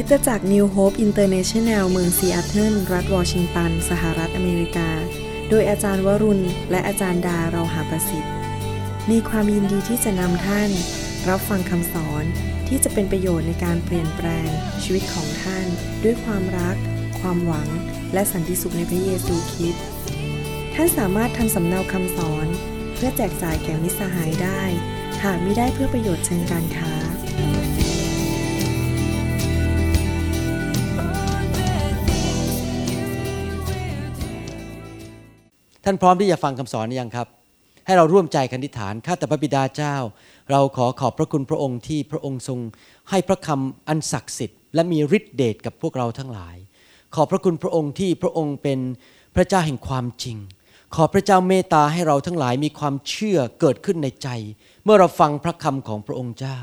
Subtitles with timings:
[0.00, 4.90] คิดจะจาก New Hope International เมืองซีแอตเทิลรัฐวอชิงตัน สหรัฐอเมริกา
[5.48, 8.32] โดยอาจารย์วรุณ และอาจารย์ดาเราหาประสิทธิ์
[9.10, 10.70] มีความยินดีที่จะนำท่าน
[11.28, 12.24] รับฟังคำสอน
[12.68, 14.48] ที่จะเป็นประโยชน์ในการเปลี่ยนแปลง
[14.82, 15.66] ชีวิตของท่าน
[16.04, 16.76] ด้วยความรัก
[17.20, 17.68] ความหวัง
[18.14, 19.84] และสันติสุขในพระเยซูคริสต์
[20.74, 22.46] ท่านสามารถทำสำเนาคำสอน
[22.94, 24.62] เพื่อแจกจ่ายแก่มิสหายได้
[25.24, 26.94] หากไม่ได้เพื่อประโยชน์เชิงการค้า
[35.90, 37.26] ท่านพร้อมที่จะฟังคำสอนหรือยังครับ
[37.86, 39.96] ให้เราร่วมใจกันธิฐานข้าแต่พระบิดาเจ้า
[40.50, 42.58] เราขอขอบพระคุณพระองค์ที่พระองค์ทรง
[43.10, 46.56] ให้พระคำอันศักดิ์สิทธิ์ และมีฤทธิเดชกับพวกเราทั้งหลาย
[47.14, 48.78] ขอบพระคุณพระองค์ที่พระองค์เป็น
[49.36, 50.36] พระเจ้าแห่งความจริง
[50.94, 54.28] ขอพระเจ้าเมตตาให้เราทั้งหลายมีความเชื่อเกิดขึ้นในใจ
[54.84, 56.58] เมื่อเราฟังพระคำของพระองค์เจ้า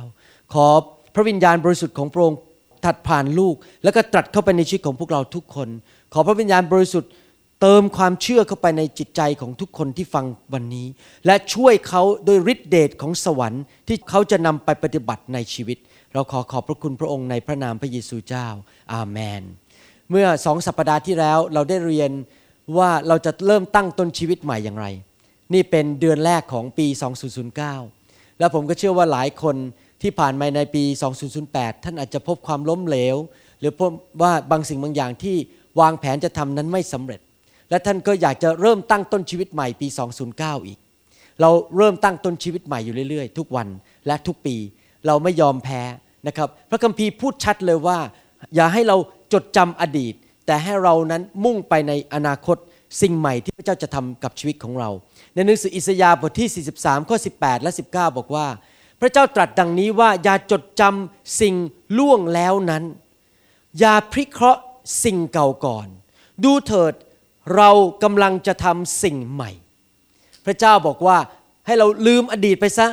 [0.53, 0.67] ขอ
[1.15, 2.37] พระวิญญาณบริสุทธิ์ของพระองค์
[2.85, 5.69] ตัดผ่านลูก แล้วก็ตรัสเข้าไปในชีวิตของพวกเราทุกคน
[6.13, 7.11] ขอพระวิญญาณบริสุทธิ์
[7.61, 10.87] เติมความเชื่อเข้าไปในจิตใจของทุกคนที่ฟังวันนี้
[11.25, 15.77] และช่วยเขาโดยฤทธิเดชของสวรรค์ที่เขาจะนำไปปฏิบัติในชีวิต
[16.13, 18.47] เราขอขอบพระคุณพระองค์ในพระนามพระเยซูเจ้า
[18.93, 19.41] อาเมน
[20.09, 22.11] เมื่อสองสัปปดาห์ที่แล้วเราได้เรียน
[22.77, 24.87] ว่าเราจะเริ่มตั้งต้นชีวิตใหม่อย่างไร
[25.53, 26.87] นี่เป็นเดือนแรกของปี
[27.63, 29.55] 2009 แล้วผมก็เชื่อว่าหลายคน
[30.01, 30.83] ที่ผ่านมาในปี
[31.33, 33.15] 2008 ท่านอาจจะพบความล้มเหลว
[33.59, 35.35] หรือพบว่าบางสิ่งบางอย่างที่
[35.79, 37.21] วางแผนจะทำนั้นไม่สำเร็จ
[37.69, 39.87] และท่านก็อยากจะเริ่มตั้งต้นชีวิตใหม่ปี
[40.27, 40.79] 209 อีก
[41.41, 43.67] เราเริ่มตั้งต้นชีวิตใหม่อยู่เรื่อยๆ ทุกวัน
[44.07, 44.55] และทุกปี
[45.07, 45.81] เราไม่ยอมแพ้
[46.27, 47.97] นะครับ พระคัมภีร์พูดชัดเลยว่า
[48.55, 48.97] อย่าให้เรา
[49.33, 50.13] จดจำอดีต
[50.45, 52.57] แต่ให้เรานั้นมุ่งไปในอนาคต
[53.01, 54.89] สิ่งใหม่ที่พระเจ้าจะทำกับชีวิตของเรา
[55.33, 58.47] ในหนังสืออิสยาห์บทที่ 43 ข้อ 18 และ 19 บอกว่า
[59.01, 61.55] พระเจ้าตรัสดังนี้ว่าอย่าจดจำสิ่ง
[61.97, 62.83] ล่วงแล้วนั้น
[63.79, 64.61] อย่าพิเคราะห์
[65.03, 65.87] สิ่งเก่าก่อน
[66.43, 66.93] ดูเถิด
[67.55, 67.69] เรา
[68.03, 69.51] กำลังจะทำสิ่งใหม่
[70.45, 71.17] พระเจ้าบอกว่า
[71.65, 72.87] ให้เราลืมอดีตไปซะ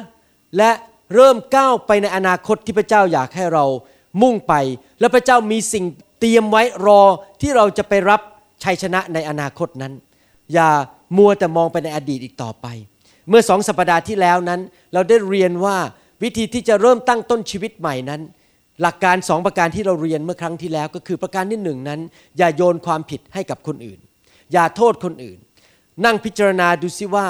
[0.57, 0.71] และ
[1.15, 3.65] เริ่มก้าวไปในอนาคตที่พระเจ้าอยากให้เรา
[4.23, 4.55] มุ่งไป
[5.01, 5.85] และพระเจ้ามีสิ่ง
[6.21, 7.03] เตรียมไว้รอ
[7.41, 8.21] ที่เราจะไปรับ
[8.65, 9.93] ชัยชนะในอนาคตนั้น
[10.53, 10.71] อย่า
[11.17, 12.67] มัวแต่มองไปในอดีตอีกต่อไป
[13.29, 14.61] เมื่อสองสัปดาห์ที่แล้วนั้น
[14.93, 15.77] เราได้เรียนว่า
[16.23, 18.21] วิธีที่จะเริ่มตั้งต้นชีวิตใหม่นั้น
[18.83, 22.01] หลักการสองประการที่เราเรียนเมื่อครั้งที่แล้วก็คือประการที่หนึ่งนั้น
[22.39, 24.01] อย่าโยนความผิดให้กับคนอื่น
[24.53, 25.39] อย่าโทษคนอื่น
[26.05, 27.27] นั่งพิจารณาดูซิว่า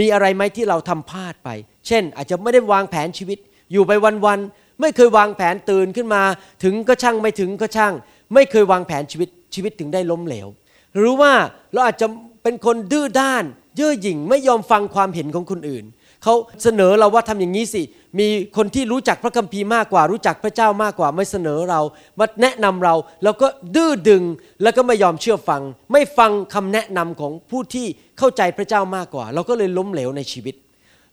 [0.00, 1.48] มีอะไรไหมที่เราทำพลาดไป
[1.86, 3.38] เช่น อาจจะไม่ได้วางแผนชีวิต
[3.72, 3.92] อยู่ไป
[4.26, 6.22] วันๆไม่เคยวางแผนตื่นขึ้นมา
[6.62, 7.94] ถึงก็ช่างไม่ถึงก็ช่าง
[8.34, 10.48] ไม่เคยวางแผนชีวิตชีวิตถึงได้ล้มเหลว
[10.96, 11.32] หรือว่า
[11.72, 12.06] เราอาจจะ
[12.42, 13.44] เป็นคนดื้อด้าน
[13.76, 15.84] เย่อหยิ่งไม่ยอมฟังความเห็นของคนอื่น
[16.24, 17.82] เขาเสนอเราว่าทำอย่างนี้สิ
[18.18, 21.80] มีคนที่รู้จักพระคัมภีร์มากกว่า รู้จักพระเจ้ามากกว่าไม่เสนอเรา
[22.18, 24.22] มาแนะนำเราเราก็ดื้อดึง
[24.62, 27.86] แล้วก็ไม่ยอมเชื่อฟัง ไม่ฟังคำแนะนำของผู้ที่
[28.18, 30.54] เข้าใจพระเจ้ามากกว่า เราก็เลยล้มเหลวในชีวิต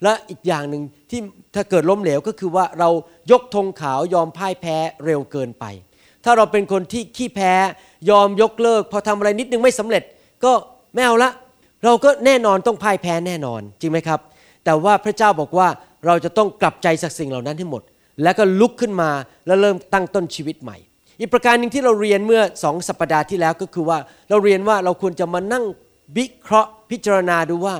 [0.03, 1.19] และอีกอย่างหนึ่งที่
[1.55, 2.89] ถ้าเกิดล้มเหลวก็คือว่าเรา
[3.31, 5.65] ยกธงขาวยอมพ่ายแพ้เร็วเกินไป
[6.23, 7.53] ถ้าเราเป็นคนที่ขี้แพ้
[8.09, 10.03] ยอมยกเลิก พอทำอะไรนิดนึงไม่สำเร็จ
[10.43, 10.51] ก็
[10.93, 11.31] ไม่เอาละ
[11.85, 14.19] เราก็แน่นอนต้องพ่ายแพ้แน่นอนจริงไหมครับ
[14.65, 15.67] แต่ว่าพระเจ้าบอกว่า
[16.05, 17.81] เราจะต้องกลับใจจากสิ่งเหล่านั้นให้หมด
[18.23, 19.09] แล้วก็ลุกขึ้นมา
[19.47, 20.77] แล้วเริ่มตั้งต้นชีวิตใหม่
[21.19, 23.97] อีกประการหนึ่งที่เราเรียนเมื่อสองสัปดาห์ที่แล้วก็คือว่า
[24.29, 25.63] เราเรียนว่าเราควรจะมานั่ง
[26.17, 27.75] วิเคราะห์พิจารณาดูว่า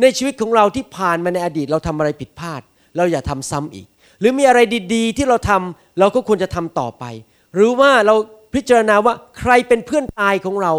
[0.00, 2.62] ในชีวิตของเราที่ผ่านมาในอดีตเราทำอะไรผิดพลาด
[2.96, 3.86] เราอย่าทำซ้ำอีก
[4.20, 4.60] หรือมีอะไร
[4.94, 7.04] ดี ๆ ที่เราทำเราก็ควรจะทำต่อไป
[7.54, 8.14] หรือว่าเรา
[8.54, 10.72] พิจารณาว่าใครเป็นเพื่อนตายของเรา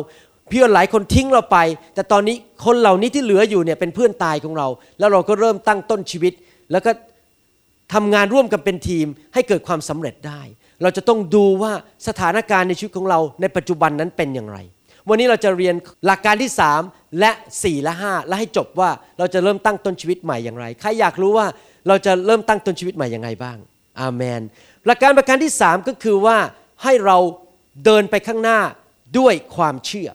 [0.49, 1.57] เพื่อนหลายคนทิ้งเราไป
[1.95, 2.35] แต่ตอนนี้
[2.65, 4.67] คนเหล่านี้ที่เหลืออยู่เนี่ยเป็นเพื่อนตายของเรา
[4.99, 6.33] แล้วเราก็เริ่มตั้งต้นชีวิต
[6.71, 6.91] แล้วก็
[7.93, 10.41] ทำงานร่วมกันเป็นทีมให้เกิดความสำเร็จได้
[10.81, 11.71] เราจะต้องดูว่า
[12.07, 14.57] สถานการณ์ในชีวิตของเราในปัจจุบันนั้นเป็นอย่างไร
[15.09, 15.75] วันนี้เราจะเรียน
[16.05, 16.51] หลักการที่
[16.83, 17.31] 3 และ
[17.61, 18.89] 4 และ 5 และให้จบว่า
[19.19, 21.47] เราจะเริ่มตั้งต้นชีวิตใหม่อย่างไร ใครอยากรู้ว่า
[21.87, 23.57] เราจะเริ่มตั้งต้นชีวิตใหม่อย่างไรบ้าง
[24.01, 24.41] อาเมน
[24.85, 26.37] หลักการประการที่ 3 ก็คือว่า
[26.83, 27.17] ให้เรา
[27.85, 28.59] เดินไปข้างหน้า
[29.17, 30.09] ด้วยความเชื่อ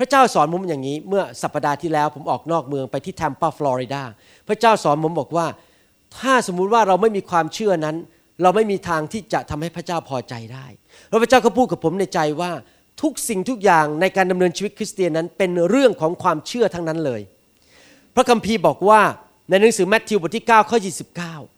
[0.00, 4.02] พระเจ้าสอนผมอย่างนี้เมื่อสัปปดาห์ที่แล้วผมออกนอกเมืองไปที่แทมปาฟลอริดา
[4.48, 5.46] พระเจ้าสอนผมบอกว่า
[6.18, 7.96] ถ้าสมมุติว่าเราไม่มีความเชื่อนั้น
[8.42, 10.66] เราไม่มีทางที่จะทำให้พระเจ้าพอใจได้
[11.08, 12.52] แล้วพระเจ้าก็พูดกับผมในใจว่า
[13.02, 17.20] ทุกสิ่งทุกอย่างในการดำเนินชีวิตคริสเตียนนั้นเป็นเรื่องของความเชื่อทั้งนั้นเลย
[18.14, 19.00] พระคัมภีร์บอกว่า
[19.48, 20.78] ในหนังสือแมทธิวบทที่9ข้อ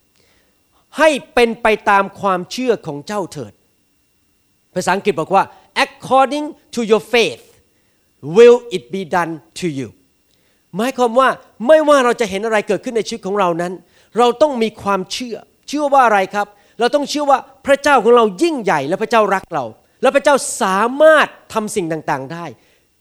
[0.09, 3.53] 29 ให้เป็นไปตามความเชื่อของเจ้าเถิด
[4.75, 5.45] ภาษาอังกฤษบอกว่า
[5.85, 7.43] according to your faith
[8.37, 9.89] will it be done to you
[10.77, 11.29] หมายความว่า
[11.67, 13.73] ไม่ว่าเราจะเห็นอะไรเกิดขึ้นในชีวิตของเรานั้น
[14.19, 15.37] เราต้องมีความเชื่อ
[15.69, 16.47] เชื่อว่าอะไรครับ
[16.81, 19.65] เราต้องเชื่อว่าพระเจ้าของเรายิ่งใหญ่และพระเจ้ารักเรา
[20.03, 22.45] แล้วพระเจ้าสามารถทำสิ่งต่างๆ ได้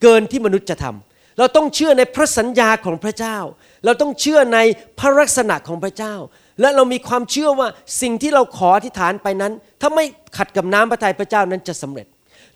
[0.02, 3.38] เกินที่มนุษย์จะทำเราต้องเชื่อในพระสัญญาของพระเจ้า
[3.86, 4.60] เราต้องเชื่อใน
[5.00, 6.16] พระลักษณะของพระเจ้า
[6.62, 7.68] และเรามีความเชื่อว่า
[8.02, 10.06] สิ่งที่เราขออธิษฐานไปนั้น ถ้าไม่
[10.38, 12.08] ขัดกับน้ำพระทัยพระเจ้านั้นจะสำเร็จ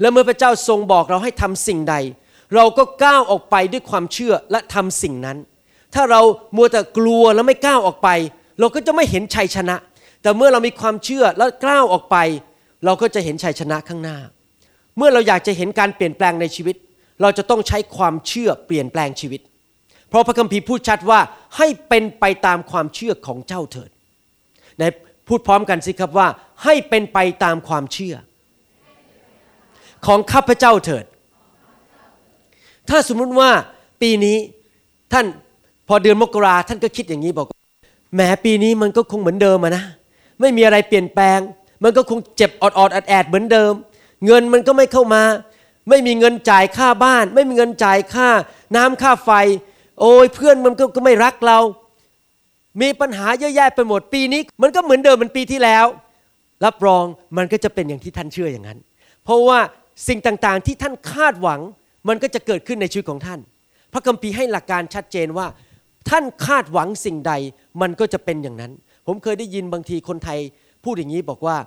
[0.01, 1.95] และเมื่อพระเจ้าทรงบอกเราให้ทำสิ่งใด
[2.55, 5.37] เราก็ก้าวออกไปด้วยความเชื่อและทำสิ่งนั้น
[5.93, 6.21] ถ้าเรา
[6.55, 8.09] มัวแต่กลัวแล้วไม่ก้าวออกไป
[8.59, 9.75] เราก็จะไม่เห็นชัยชนะ
[10.21, 12.17] แต่เมื่อเรามีความเชื่อและกล้าวออกไป
[12.85, 14.17] เราก็จะเห็นชัยชนะข้างหน้า
[14.97, 16.75] เมื่อเราอยากจะเห็นการเปลี่ยนแปลงในชีวิต
[17.21, 19.41] เราจะต้องใช้ความเชื่อเปลี่ยนแปลงชีวิต
[20.09, 21.19] เพราะพระคัมภีร์พูดชัดว่า
[21.57, 23.89] ให้เป็นไปตามความเชื่อของเจ้าเถิด
[24.77, 24.83] ใน
[25.27, 26.27] พูดพร้อมกันสิครับว่า
[26.63, 28.15] ให้เป็นไปตามความเชื่อ
[30.05, 31.05] ของข้าพเจ้าเถิด
[32.89, 33.49] ถ้าสมมุติว่า
[34.01, 34.37] ปีนี้
[35.13, 35.25] ท่าน
[35.87, 37.47] พอเดือนมกราท่านก็คิดอย่างนี้บอก
[38.13, 39.83] แหมปีนี้มันก็คงเหมือนเดิมนะ
[40.41, 41.39] ไม่มีอะไรเปลี่ยนแปลง
[41.83, 43.73] มันก็คงเจ็บอดอดแอดแอดเหมือนเดิม
[44.25, 45.23] เงินมันก็ไม่เข้ามา
[45.89, 48.29] ไม่มีเงินจ่ายค่าบ้าน ไม่มีเงินจ่ายค่า
[48.75, 49.31] น้ำค่าไฟ
[49.99, 51.59] โอ้ยเพื่อนมันก็ไม่รักเรา
[52.81, 55.85] มีปัญหาเยอะแยะไปหมดปีนี้ มันก็เหมือนเดิมเหมือนปีที่แล้ว
[56.65, 57.03] รับรอง
[57.37, 58.79] มันก็จะเป็นอย่างที่ท่านเชื่ออย่างนั้น
[59.23, 59.59] เพราะว่า
[60.07, 61.61] สิ่งต่างๆที่ท่านคาดหวัง
[62.07, 63.39] มันก็จะเกิดขึ้นในชีวิตของท่าน
[63.93, 65.47] พระคัมภีร์ให้หลักการชัดเจนว่า
[66.09, 67.33] ท่านคาดหวังสิ่งใด
[67.81, 68.71] มันก็จะเป็นอย่างนั้น
[69.07, 70.39] ผมเคยได้ยินบางทีคนไทย
[70.83, 71.57] พูดอย่างนี้บอกว่า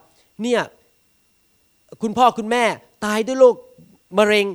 [0.42, 0.60] เนี่ย
[2.02, 2.64] คุณพ่อคุณแม่
[3.04, 3.54] ตายด้วยโรค
[4.18, 4.46] มะเร็ง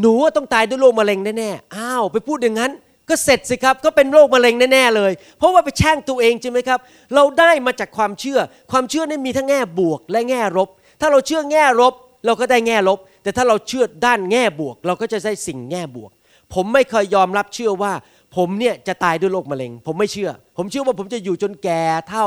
[0.00, 2.72] หนูต้องตายด้วยโรคมะเร็งแน่ๆ อ้าว ไปพูดอย่างนั้น
[3.08, 6.80] ก็เสร็จสิครับ ก็เป็นโรคมะเร็งแน่ๆเลย เพราะว่าไปแช่งตัวเองใช่ไหมครับ
[7.14, 8.38] เราได้มาจากความเชื่อ
[8.70, 10.68] ความเชื่อนี่มีทั้งแง่บวกและแง่ลบ
[11.00, 11.94] ถ้าเราเชื่อแง่ลบ
[12.24, 16.10] เราก็ได้แง่ลบ แต่ถ้าเราเชื่อด้านแง่บวก เราก็จะได้สิ่งแง่บวก
[16.54, 17.92] ผมไม่เคยยอมรับเชื่อว่า
[18.36, 22.26] ผมเนี่ยจะตายด้วยโรคมะเร็ง ผมไม่เชื่อ ผมเชื่อว่าผมจะอยู่จนแก่เท่า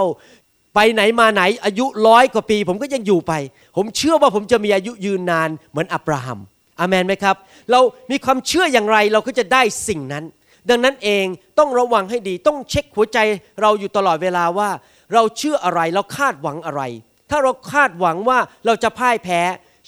[0.76, 3.34] ไปไหนมาไหนอายุร้อยกว่าปี ผมก็ยังอยู่ไป
[3.78, 6.40] ผมเชื่อว่าผมจะมีอายุยืนนานเหมือนอับราฮัม
[6.80, 7.36] อามนไหมครับ
[7.72, 7.80] เรา
[8.12, 10.24] มีความเชื่ออย่างไรเราก็จะได้สิ่งนั้น
[10.70, 11.26] ดังนั้นเอง
[11.60, 13.18] ต้องระวังให้ดีต้องเช็คหัวใจ
[13.62, 14.70] เราอยู่ตลอดเวลาว่า
[15.14, 16.82] เราเชื่ออะไรเราคาดหวังอะไร
[17.30, 19.42] ถ้าเราคาดหวังว่าเราจะพ่ายแพ้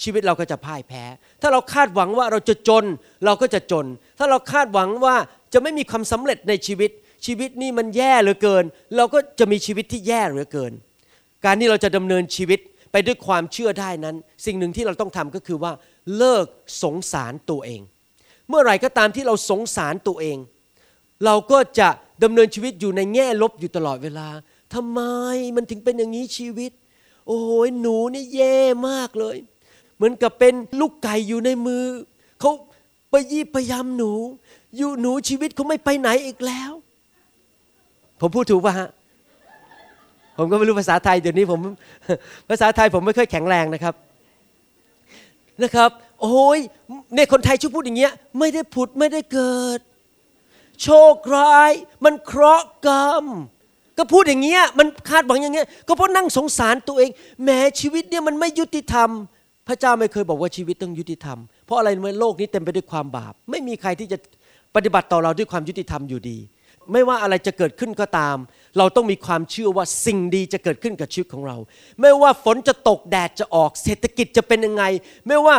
[0.03, 1.03] ชีวิตเราก็จะพ่ายแพ้
[1.41, 2.85] ถ้าเราคาดหวังว่าเราจะจน
[3.25, 3.85] เราก็จะจน
[4.19, 5.15] ถ้าเราคาดหวังว่า
[5.53, 6.91] จะไม่มีความสำเร็จในชีวิต
[7.25, 8.63] ชีวิตนี่มันแย่เหลือเกิน
[8.95, 10.71] เราก็จะมีชีวิตที่แย่เหลือเกิน
[11.45, 12.59] การที่เราจะดำเนินชีวิต
[12.91, 14.15] ไปด้วยความเชื่อได้นั้น
[14.45, 15.71] สิ่งหนึ่งที่เราต้องทำก็คือว่า
[16.17, 16.45] เลิก
[16.83, 17.81] สงสารตัวเอง
[18.49, 20.37] เมื่อไหร่ก็ตามที่เราสงสารตัวเอง
[21.25, 21.89] เราก็จะ
[22.23, 24.27] ดำเนินชีวิตอยู่ในแง่ลบอยู่ตลอดเวลา
[24.73, 25.01] ทำไม
[25.55, 26.71] มันถึงเป็นอย่างนี้ชีวิต
[27.27, 28.57] โอ้ยหนูนี่แย่
[28.87, 29.37] มากเลย
[29.95, 31.83] เหมือนกับเป็นลูกไก่อยู่ในมือ
[32.39, 32.51] เขา
[33.09, 34.11] ไปยี่พยายามหนู
[34.77, 36.71] อยู่หนูชีวิตเขาไม่ไปไหนอีกแล้ว
[38.19, 38.89] ผมพูดถูกป่ะฮะ
[40.37, 41.59] ผมก็ไม่รู้ภาษาไทยเดี๋ยวนี้ผม
[42.49, 43.95] ภาษาไทยผมไม่ค่อยแข็งแรงนะครับ
[45.63, 45.89] นะครับ
[46.21, 46.59] โอ้ย
[47.13, 49.79] เนี่ยคนไทยชอบพูดอย่างเงี้ย ไม่ได้ผุดไม่ได้เกิด
[50.81, 51.71] โชคร้าย
[52.05, 53.23] มันเคราะห์กรรม
[53.97, 57.09] ก็พูดอย่างเงี้ยมันคาดหวังอย่างเงี้ยก็เพราะนั่งสงสารตัวเอง
[57.43, 59.09] แม้ชีวิตเนี่ยมันไม่ยุติธรรม
[59.67, 64.17] พระเจ้าไม่เคยบอกว่าชีวิตต้องยุติธรรม เพราะอะไรเมื่อโลกนี้เต็มไปด้วยความบาป ไม่มีใครที่จะ
[64.75, 66.37] ปฏิบัติต่อเราด้วยความยุติธรรมอยู่ดี
[66.91, 68.37] ไม่ว่าอะไรจะเกิดขึ้นก็ตาม
[68.77, 71.57] เราต้องมีความเชื่อว่าสิ่งดีจะเกิดขึ้นกับชีวิตของเรา
[72.01, 74.83] ไม่ว่าฝนจะตกแดดจะออก เศรษฐกิจจะเป็นยังไง
[75.27, 75.55] ไม่ว่า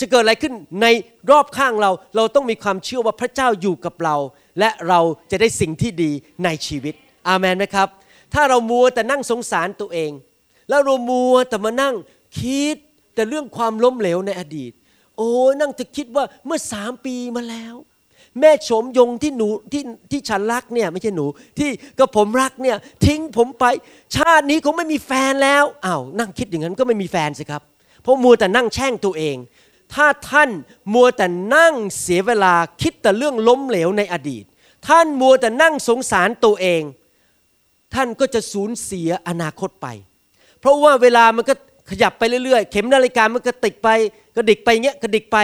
[0.00, 0.86] จะเกิดอะไรขึ้นใน
[1.30, 4.16] รอบข้างเรา เราต้องมีความเชื่อว่าพระเจ้าอยู่กับเรา
[4.58, 5.00] และเรา
[5.30, 6.10] จะได้สิ่งที่ดี
[6.44, 6.94] ในชีวิต
[7.28, 7.88] อาเมนไหมครับ
[8.34, 10.10] ถ้าเรามัวแต่นั่งสงสารตัวเอง
[10.68, 11.94] แล้วเรามัวแต่มานั่ง
[12.38, 12.76] คิด
[13.14, 14.72] แต่เรื่องความล้มเหลวในอดีต
[15.16, 17.74] โอ้นั่งจะคิดว่าเมื่อสามปีมาแล้ว
[18.40, 21.26] แม่ชมยงที่หนูที่ที่ฉันรักเนี่ยไม่ใช่หนู
[21.58, 22.76] ที่กับผมรักเนี่ย
[23.06, 23.64] ทิ้งผมไป
[24.16, 27.62] ชาตินี้คงไม่มีแฟนแล้วอ้าวนั่งคิดอย่างนั้นก็ไม่มีแฟนสิครับ
[28.02, 29.36] เพราะมัวแต่นั่งแช่งตัวเอง
[29.94, 30.50] ถ้าท่าน
[30.94, 34.44] มัวแต่นั่งเสียเวลาคิดแต่เรื่องล้มเหลวในอดีต
[34.88, 36.82] ท่านมัวแต่นั่งสงสารตัวเอง
[37.94, 39.86] ท่านก็จะสูญเสียอนาคตไป
[40.60, 41.54] เพราะว่าเวลามันก็
[41.90, 43.88] ขยับไปเรื่อยๆ เข็มนาฬิกามันก็ติกไป
[44.36, 45.38] กระดิกไปเงี้ยกระดิกไป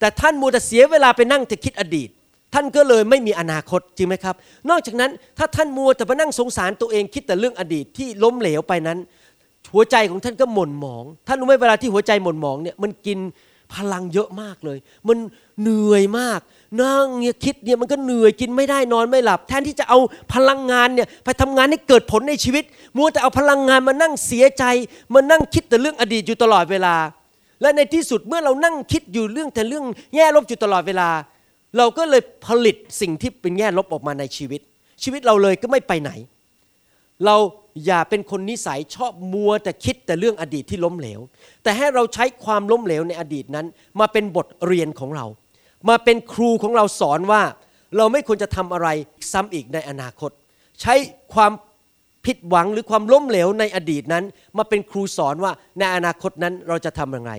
[0.00, 2.08] แต่ท่านมัวแต่เสียเวลาไปนั่งแต่คิดอดีต
[2.54, 4.34] ท่านก็เลยไม่มีอนาคตจริงไหมครับ
[4.70, 8.98] นอกจากนั้นถ้าท่านมัวแต่ไปนั่งสงสารตัวเองคิดแต่เรื่องอดีตที่ล้มเหลวไปนั้น
[9.74, 13.18] หัวใจของท่านก็หม่นหมอง ท่านรู้ไหมเวลาที่หัวใจหม่นหมองเนี่ยมันกิน
[13.76, 15.18] พลังเยอะมากเลย มัน
[15.60, 16.40] เหนื่อยมาก
[16.82, 19.98] นั่งเนี่ยคิดเนี่ยมันก็เหนื่อยกินไม่ได้นอนไม่หลับ แทนที่จะเอา
[20.34, 22.64] พลังงานเนี่ยไปทำงานให้เกิดผลในชีวิต
[22.96, 24.64] มัวแต่เอาพลังงานมานั่งเสียใจ
[25.14, 26.96] มานั่งคิดแต่เรื่องอดีตอยู่ตลอดเวลา
[27.60, 31.08] และในที่สุดเมื่อเรานั่งคิดอยู่เรื่องแต่เรื่องแย่ลบอยู่ตลอดเวลา
[31.76, 34.60] เราก็เลยผลิตสิ่งที่เป็นแง่ลบออกมาในชีวิต
[35.02, 36.10] ชีวิตเราเลยก็ไม่ไปไหน
[37.26, 37.36] เรา
[37.86, 41.20] อย่าเป็นคนนิสัยชอบมัวแต่คิดแต่เรื่องอดีตที่ล้มเหลว
[41.62, 43.66] แต่ให้เราใช้ความล้มเหลวในอดีตนั้น
[44.00, 45.26] มาเป็นบทเรียนของเรา
[45.88, 47.42] มาเป็นครูของเราสอนว่า
[47.96, 48.88] เราไม่ควรจะทำอะไร
[49.32, 50.30] ซ้ำอีกในอนาคต
[50.80, 50.94] ใช้
[51.34, 51.52] ความ
[52.26, 54.24] ผิดหวังหรือความล้มเหลวในอดีตนั้น
[54.58, 57.32] มาเป็นครูสอนว่าในอนาคตนั้นเราจะทำอย่างไร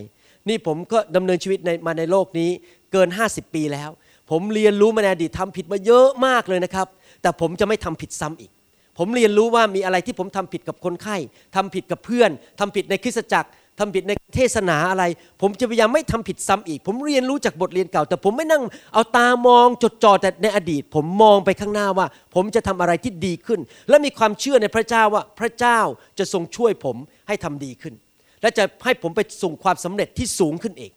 [0.49, 2.49] นี่ผมก็ดำเนินชีวิตในมาในโลกนี้
[2.91, 3.89] เกิน 50 ปีแล้ว
[4.29, 6.87] ผมเรียนรู้มาในอดีตทำผิดมาเยอะมากเลยนะครับ
[7.21, 8.51] แต่ผมจะไม่ทำผิดซ้ำอีก
[8.97, 11.17] ผมเรียนรู้ว่ามีอะไรที่ผมทำผิดกับคนไข้
[11.55, 15.03] ทำผิดกับเพื่อนทำผิดในคริสตจักรทำผิดในเทศนาอะไร
[15.41, 23.59] ผมจะพยายามไม่ทำผิดซ้ำอีก ผมเรียนรู้จากบทเรียนเก่า แต่ผมไม่นั่งเอาตามองจดจ่อแต่ในอดีต ผมมองไปข้างหน้าว่า ผมจะทำอะไรที่ดีขึ้น
[23.89, 25.79] และมีความเชื่อในพระเจ้าว่าพระเจ้า
[26.19, 26.97] จะทรงช่วยผม
[27.27, 27.93] ให้ทำดีขึ้น
[28.41, 30.91] และจะให้ผมไปสู่ความสำเร็จที่สูงขึ้นอีก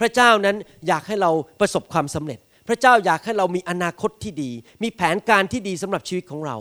[0.00, 0.56] พระเจ้านั้น
[0.88, 1.30] อยากให้เรา
[1.60, 4.50] ประสบความสำเร็จ พระเจ้าอยากให้เรามีอนาคตที่ดี
[4.82, 6.56] มีแผนการที่ดีสำหรับชีวิตของเรา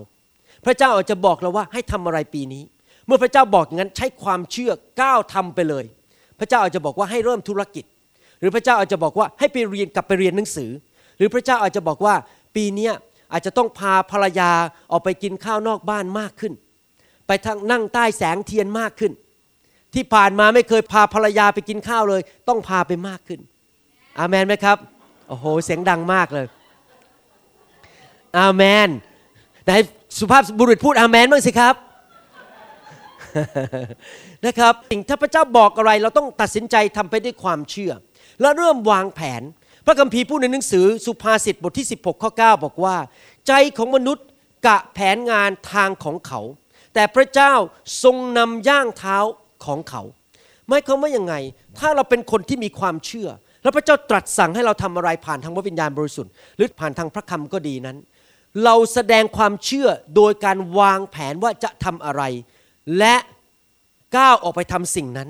[0.67, 2.63] พระเจ้าอาจจะบอกเราว่าให้ทำอะไรปีนี้
[3.05, 4.71] เมื่อพระเจ้าบอกงั้นใช้ความเชื่อ
[5.01, 5.86] ก้าวทำไปเลย
[6.39, 7.86] พระเจ้าอาจจะบอกว่าให้เริ่มธุรกิจ
[8.39, 10.71] หรือพระเจ้าอาจจะบอกว่าให้ไปเรียนกลับไปเรียนหนังสือ
[11.17, 12.15] หรือพระเจ้าอาจจะบอกว่า
[12.55, 12.89] ปีนี้
[13.31, 14.51] อาจจะต้องพาภรรยา
[14.91, 16.53] ออกไปกินข้าวนอกบ้านมากขึ้น
[17.27, 19.12] ไปทางนั่งใต้แสงเทียนมากขึ้น
[19.93, 23.39] ที่ผ่านมาไม่เคยพาภรรยาไปกินข้าวเลย ต้องพาไปมากขึ้น
[24.19, 24.77] อาเมนไหมครับ
[25.27, 26.45] โอ้โหเสียงดังมากเลย
[28.39, 28.89] อาเมน
[29.65, 29.71] ไหน
[30.19, 31.75] สุภาพบุรุษพูดอาเมนบ้างสิครับ
[34.45, 37.91] นะครับสิ่งถ้าพระเจ้าบอกอะไร เราต้องตัดสินใจทำไปด้วยความเชื่อ
[38.41, 39.41] แล้วเริ่มวางแผน
[39.86, 42.95] พระคัมภีร์พูดในหนังสือสุภาษิตบทที่ 16ข้อ9บอกว่า
[43.47, 44.25] ใจของมนุษย์
[44.67, 46.41] กะแผนงานทางของเขา
[46.93, 47.53] แต่พระเจ้า
[48.03, 49.17] ทรงนำย่างเท้า
[49.65, 50.01] ของเขา
[50.67, 51.33] หมายความว่ายังไง
[51.79, 53.29] ถ้าเราเป็นคนที่มีความเชื่อ
[53.63, 57.97] แล้วพระเจ้าตรัสสั่งให้เราทำอะไรผ่านทางพระวิญญาณบริสุทธิ์หรือผ่านทางพระคำก็ดีนั้น
[58.63, 62.24] เราแสดงความเชื่อโดยการวางแผนว่าจะทำอะไร
[62.98, 63.16] และ
[64.18, 65.30] ก้าวออกไปทำสิ่งนั้น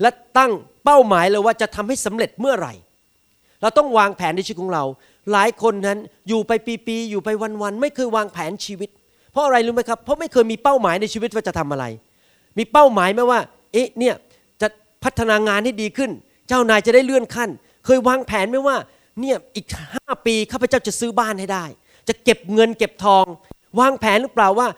[0.00, 0.52] และตั้ง
[0.84, 2.74] เป้าหมายเลยว่าจะทำให้สำเร็จเมื่อไหร่
[3.60, 4.84] เราต้องวางแผนในชีวิตของเรา
[5.32, 5.98] หลายคนนั้น
[6.28, 6.52] อยู่ไป
[6.86, 7.28] ปีๆอยู่ไป
[7.62, 8.90] วันๆไม่เคยวางแผนชีวิต
[9.32, 11.84] เพราะอะไรรู้ไหมครับเพราะไม่เคยมีเป้าหมายในชีวิตว่าจะทำอะไร
[12.58, 13.40] มีเป้าหมายไหมว่า
[13.72, 14.14] เอ๊ะเนี่ย
[14.60, 14.68] จะ
[15.04, 16.10] พัฒนางานให้ดีขึ้น
[16.48, 17.50] เจ้านายจะได้เลื่อนขั้น
[17.84, 18.76] เคยวางแผนไหมว่า
[19.20, 21.64] เนี่ยอีกห้าปีข้าพเจ้าจะซื้อบ้านให้ได้
[22.08, 23.24] จะเก็บเงินเก็บทอง
[23.80, 24.68] วางแผนหรือเปล่าว่า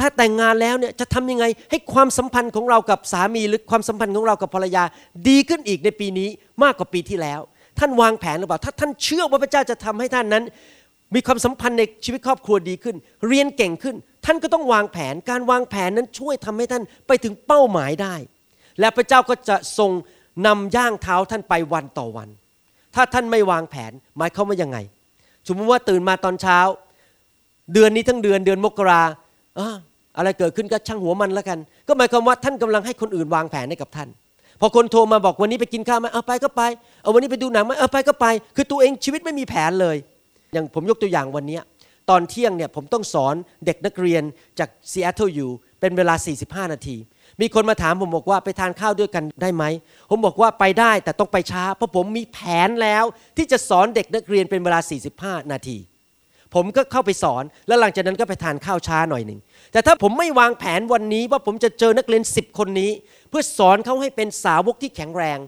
[0.00, 4.84] ถ้าแต่งงานแล้วเนี่ยจะทำยังไงให้ความสัมพันธ์ของเรากับสามีหรือความสัมพันธ์ของเรากับภรรยา
[5.28, 6.28] ดีขึ้นอีกในปีนี้
[6.62, 7.40] มากกว่าปีที่แล้ว
[7.78, 10.44] ท่านวางแผนหรือเปล่า ถ้าท่านเชื่อว่าพระเจ้าจะทำให้ท่านนั้น
[11.14, 12.96] มีความสัมพันธ์ในชีวิตครอบครัวดีขึ้น
[13.28, 18.14] เรียนเก่งขึ้น ท่านก็ต้องวางแผนการวางแผนนั้นช่วยทำให้ท่านไปถึงเป้าหมายได้
[18.80, 19.90] และพระเจ้าก็จะทรง
[20.46, 22.28] นำย่างเท้าท่านไปวันต่อวัน
[22.94, 24.78] ถ้าท่านไม่วางแผนหมายเขามว่ายังไง
[25.48, 26.58] สมมติว่าตื่นมาตอนเช้า
[27.72, 29.02] เดือนนี้ทั้งเดือนเดือนมกรา
[30.16, 31.58] อะไรเกิดขึ้นก็ช่างหัวมันแล้วกัน
[31.88, 34.08] ก็หมายความว่าท่านกำลังให้คนอื่นวางแผนให้กับท่าน
[34.60, 36.62] พอคนโทรมาบอกวันนี้ไปกินข้าวไหมเอาไปก็ไป
[37.02, 39.96] เอาวันนี้ไปดูหนังไหมเอาไปก็ไป คือตัวเองชีวิตไม่มีแผนเลย
[40.52, 41.58] อย่างผมยกตัวอย่างวันนี้
[42.10, 43.34] ตอนเที่ยงเนี่ยผมต้องสอน
[43.66, 44.22] เด็กนักเรียน
[44.58, 46.96] จากซีแอตเทิลอยู่เป็นเวลา 45 นาที
[47.40, 49.64] มีคนมาถามผมบอกว่าไปทานข้าวด้วยกันได้ไหม
[50.10, 53.04] ผมบอกว่าไปได้แต่ต้องไปช้า เพราะผมมีแผนแล้ว
[53.36, 54.80] ที่จะสอนเด็กนักเรียนเป็นเวลา
[55.16, 55.78] 45 นาที
[56.54, 59.40] ผมก็เข้าไปสอน แล้วหลังจากนั้นก็ไปทานข้าวช้าหน่อยหนึ่ง
[59.72, 62.90] แต่ถ้าผมไม่วางแผนวันนี้ว่าผมจะเจอนักเรียนสิบคนนี้
[63.28, 65.38] เพื่อสอนเขาให้เป็นสาวกที่แข็งแรง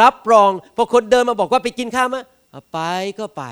[0.00, 2.16] รับรองพอคนเดินมาบอกว่าไปกินข้าวม
[2.50, 2.78] เอาไป
[3.18, 3.42] ก็ไป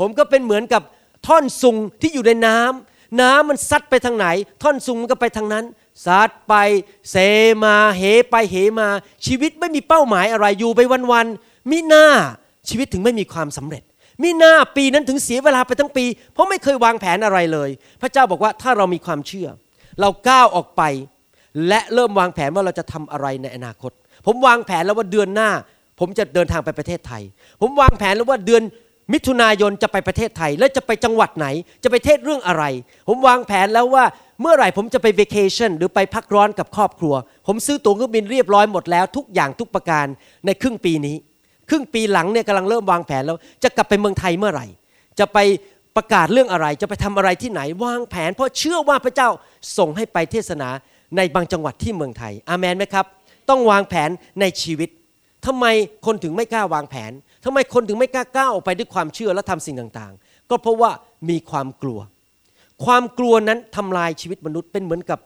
[0.00, 0.82] ผมก็เป็นเหมือนกับ
[1.26, 4.26] ท่อนซุงที่อยู่ในน้ำน้ำมันซัดไปทางไหน
[4.62, 5.64] ท่อนซุงมันก็ไปทางนั้น
[6.04, 6.54] ซัดไป
[7.10, 7.16] เซ
[7.64, 8.88] มาเหไปเหมา
[9.26, 10.80] ชีวิตไม่มีเป้าหมายอะไรอยู่ไป
[11.12, 12.06] วันๆมิหน้า
[12.68, 13.82] ชีวิตถึงไม่มีความสำเร็จ
[14.22, 19.48] มิหน้าปีนั้นถึงเสียเวลาไปทั้งปี เพราะไม่เคยวางแผนอะไรเลย พระเจ้าบอกว่าถ้าเรามีความเชื่อ
[20.00, 20.82] เราก้าวออกไป
[21.68, 23.92] และเริ่มวางแผนว่าเราจะทำอะไรในอนาคต
[24.26, 25.50] ผมวางแผนแล้วว่าเดือนหน้า
[26.00, 27.22] ผมจะเดินทางไปประเทศไทย
[27.60, 28.62] ผมวางแผนแล้วว่าเดือน
[29.12, 31.46] มิถุนายนจะไปประเทศไทย และจะไปจังหวัดไหน
[31.82, 32.64] จะไปเทศเรื่องอะไร
[33.08, 34.04] ผมวางแผนแล้วว่า
[34.40, 37.14] เมื่อไหร่ผมจะไปเวกชันหรือไปพักร้อนกับครอบครัว
[37.46, 40.06] ผมซื้อตั๋วเครื่องบินเรียบร้อยหมดแล้ว ทุกอย่างทุกประการ
[40.46, 41.16] ในครึ่งปีนี้
[41.68, 44.66] ครึ่งปีหลังเนี่ยกำลังเริ่มวางแผนแล้ว จะกลับไปเมืองไทยเมื่อไหร่
[45.18, 45.38] จะไป
[45.96, 49.28] ประกาศเรื่องอะไร จะไปทำอะไรที่ไหนวางแผน เพราะเชื่อว่าพระเจ้า
[49.78, 50.68] ส่งให้ไปเทศนา
[51.16, 53.04] ในบางจังหวัดที่เมืองไทย อามันไหมครับ
[53.48, 54.88] ต้องวางแผนในชีวิต
[55.46, 55.66] ทำไม
[56.06, 57.12] คนถึงไม่กล้าวางแผน
[57.44, 60.90] ทำไมคนถึงไม่กล้าก้าวออกไปด้วยความเชื่อและทำสิ่งต่างๆ ก็เพราะว่า
[61.28, 62.00] มีความกลัว
[62.84, 65.18] ความกลัวนั้นทำลายชีวิตมนุษย์เป็นเหมือนกับ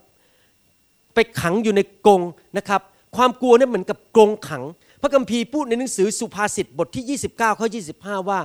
[1.15, 2.23] ไปขังอยู่ในกรง
[2.57, 2.81] นะครับ
[3.17, 4.65] ความกลัวนี่เหมือนกับกรงขัง
[5.03, 7.69] พระคัมภีร์พูดในหนังสือสุภาษิตบทที่ 29ข้อ
[7.99, 8.41] 25 ว่า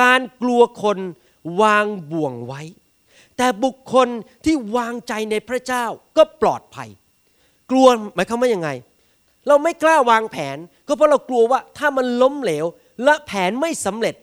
[0.00, 0.98] การกลัวคน
[1.62, 2.62] วางบ่วงไว้
[3.36, 4.08] แต่บุคคล
[4.44, 5.84] ที่วางใจในพระเจ้า
[6.16, 6.88] ก็ปลอดภัย
[7.70, 8.70] กลัวหมายความว่ายังไง
[9.48, 12.66] เราไม่กล้าวางแผน ก็เพราะเรากลัวว่าถ้ามันล้มเหลว
[13.04, 14.14] และแผนไม่สำเร็จ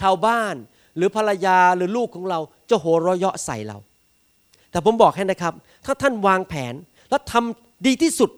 [0.00, 0.54] ชาวบ้าน
[0.96, 2.38] หรือภรรยาหรือลูกของเรา
[2.70, 3.78] จะโหเราะเยาะใส่เรา
[4.70, 5.52] แต่ผมบอกให้นะครับ
[5.84, 6.74] ถ้าท่านวางแผน
[7.10, 8.30] และทำดีที่สุด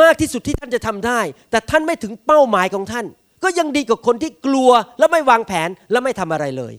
[0.00, 3.06] มากที่สุดที่ท่านจะทำได้ แต่ท่านไม่ถึงเป้าหมายของท่าน
[3.44, 6.74] ก็ยังดีกว่าคนที่กลัวและไม่วางแผนและไม่ทำอะไรเลย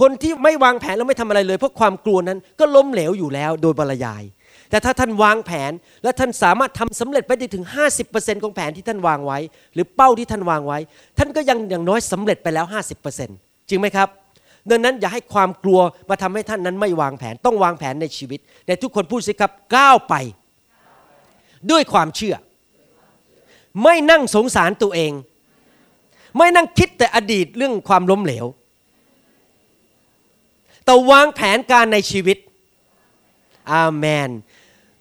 [0.00, 4.22] คนที่ไม่วางแผนแล้วไม่ทำอะไรเลย เพราะความกลัวนั้นก็ล้มเหลวอยู่แล้วโดยบรรยาย
[4.70, 7.64] แต่ถ้าท่านวางแผนและท่านสามารถทำสำเร็จไปได้ถึง
[8.04, 9.38] 50%ของแผนที่ท่านวางไว้
[9.74, 10.78] หรือเป้าที่ท่านวางไว้
[11.18, 14.08] ท่านก็ยังอย่างน้อยสำเร็จไปแล้ว 50% จริงไหมครับ
[14.70, 20.14] ดังนั้นอย่าให้ความกลัวมาทำให้ท่านนั้นไม่วางแผนต้องวางแผนในชีวิต แต่ทุกคนพูดสิครับก้าวไป
[21.70, 22.34] ด้วยความเชื่อ
[23.82, 25.12] ไม่นั่งสงสารตัวเอง
[26.36, 28.46] ไม่นั่งคิดแต่อดีตเรื่องความล้มเหลว
[30.84, 32.38] แต่วางแผนการในชีวิต
[33.72, 34.30] อาเมน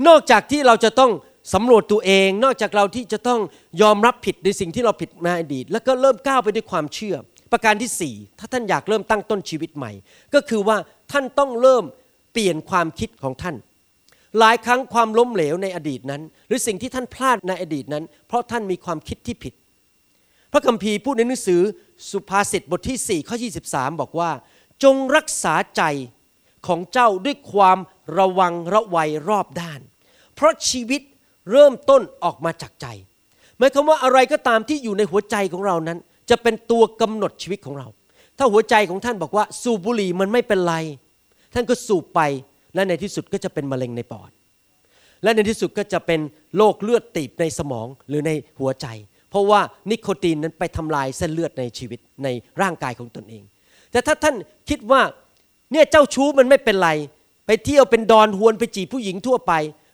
[0.07, 1.12] นอกจากที่เราจะต้อง
[1.53, 3.39] สำรวจตัวเอง นอกจากเราที่จะต้อง
[3.81, 7.15] ยอมรับผิดในสิ่งที่เราผิดมาอดีต แล้วก็เริ่มก้าวไปด้วยความเชื่อ
[7.51, 9.91] ประการที่สี่ถ้าท่านอยากเริ่มตั้งต้นชีวิตใหม่
[10.33, 10.77] ก็คือว่า
[11.11, 11.83] ท่านต้องเริ่ม
[12.31, 13.55] เปลี่ยนความคิดของท่าน
[14.39, 19.53] หลายครั้งความล้มเหลวในอดีตนั้น หรือสิ่งที่ท่านพลาดในอดีตนั้น เพราะท่านมีความคิดที่ผิด
[20.51, 21.61] พระคัมภีร์พูดในหนังสือ
[22.11, 23.35] สุภาษิตบทที่ 4 ข้อ
[23.67, 24.31] 23 บอกว่า
[24.83, 25.83] จงรักษาใจ
[26.67, 27.77] ของเจ้าด้วยความ
[28.19, 29.81] ระวังระวัยรอบด้าน
[30.35, 31.01] เพราะชีวิต
[31.51, 32.87] เริ่มต้นออกมาจากใจ
[33.57, 35.99] หมายความว่าอะไรก็ตามที่อยู่ในหัวใจของเรานั้น
[36.29, 37.88] จะเป็นตัวกำหนดชีวิตของเรา
[38.38, 40.75] ถ้าหัวใจของท่านบอกว่าสูบบุหรี่มันไม่เป็นไร
[41.53, 42.22] ท่านก็สูบไป
[42.75, 44.31] และในที่สุดก็จะเป็นมะเร็งในปอด
[45.24, 46.19] และในที่สุดก็จะเป็น
[46.57, 48.88] โรคเลือดตีบในสมองหรือในหัวใจ
[49.29, 52.27] เพราะว่านิโคตินนั้นไปทำลายเส้นเลือดในชีวิตใน
[52.62, 53.43] ร่างกายของตนเอง
[53.91, 54.36] แต่ถ้าท่าน
[54.69, 55.01] คิดว่า
[55.72, 56.89] เนี่ยเจ้าชู้มันไม่เป็นไร
[57.48, 59.53] ไปเที่ยวเป็นดอนหวนไปจีบผู้หญิงทั่วไป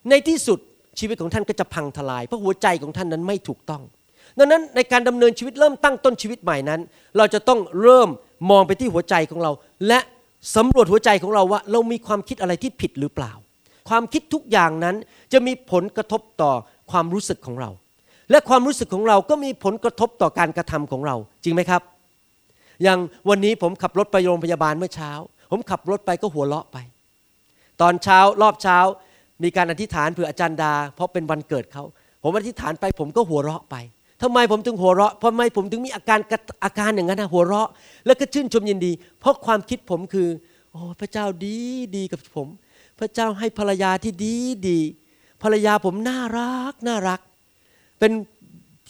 [0.09, 0.59] ในที่สุด
[0.99, 3.81] ชีวิตของท่านก็จะพังทลาย เพราะหัวใจของท่านนั้นไม่ถูกต้อง
[4.39, 6.81] ดังนั้นในการดำเนินชีวิตเริ่มตั้งต้นชีวิตใหม่นั้น
[7.17, 8.09] เราจะต้องเริ่ม
[8.49, 9.51] มองไปที่หัวใจของเรา
[9.87, 9.99] และ
[10.55, 13.31] สำรวจหัวใจของเราว่า เรามีความคิดอะไรที่ผิดหรือเปล่า
[13.89, 14.95] ความคิดทุกอย่างนั้น
[15.33, 16.51] จะมีผลกระทบต่อ
[16.91, 17.69] ความรู้สึกของเรา
[18.31, 21.81] และความรู้สึกของเราก็มีผลกระทบต่อการกระทำของเรา จริงไหมครับ
[22.83, 25.11] อย่างวันนี้ผมขับรถไปโรงพยาบาลเมื่อเช้า
[25.51, 26.77] ผมขับรถไปก็หัวเราะไป
[27.81, 28.77] ตอนเช้ารอบเช้า
[29.43, 31.83] มีการอธิษฐานเผื่ออาจารย์ดา เพราะเป็นวันเกิดเขา
[32.23, 33.75] ผมอธิษฐานไปผมก็หัวเราะไป
[34.23, 36.19] ทำไมผมถึงหัวเราะเพราะไมผมถึงมีอาการ
[36.63, 37.69] อาการอย่างนั้นนะหัวเราะ
[38.05, 40.29] แล้วก็ชื่นชมยินดี เพราะความคิดผมคือ
[40.71, 41.57] โอ้พระเจ้าดี
[41.95, 42.47] ดีกับผม
[42.99, 44.35] พระเจ้าให้ภรรยาที่ดี
[44.67, 44.79] ดี
[45.43, 47.19] ภรรยาผมน่ารักน่ารัก
[47.99, 48.11] เป็น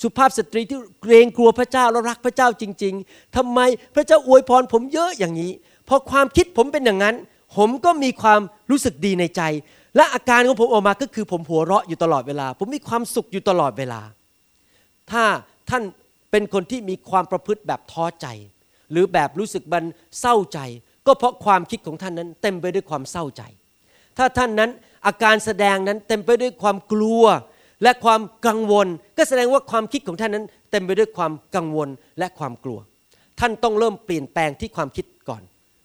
[0.02, 3.60] สุภาพสตรีที่เกรงกลัวพระเจ้าและรักพระเจ้าจริง ๆทำไม
[3.96, 5.52] พระเจ้าอวยพรผมเยอะอย่างนี้
[5.88, 7.16] พอความคิดผมเป็นอย่างนั้น
[7.58, 8.42] ผมก็มีความ
[8.72, 9.42] รู้สึกดีในใจ
[9.96, 14.02] และอาการของผมออกมาก็คือผมหัวเราะอยู่ตลอดเวลา ผมมีความสุขอยู่ตลอดเวลา
[15.12, 15.24] ถ้า
[15.70, 15.84] ท่าน
[16.32, 18.28] เป็นคนที่มีความประพฤติแบบท้อใจ
[18.92, 19.84] หรือแบบรู้สึกบัน
[20.20, 20.60] เศร้าใจ
[21.08, 23.44] ก็เพราะความคิดของท่านนั้นเต็มไปด้วยความเศร้าใจ
[24.18, 24.72] ถ้าท่านนั้น
[25.06, 27.24] อาการแสดงนั้นเต็มไปด้วยความกลัว
[27.84, 28.88] และความกังวล
[29.18, 31.90] ก็แสดงว่าความคิดของท่านนั้น เต็มไปด้วยความกังวล
[32.20, 32.80] และความกลัว
[33.40, 35.42] ท่านต้องเริ่มเปลี่ยนแปลงที่ความคิดก่อน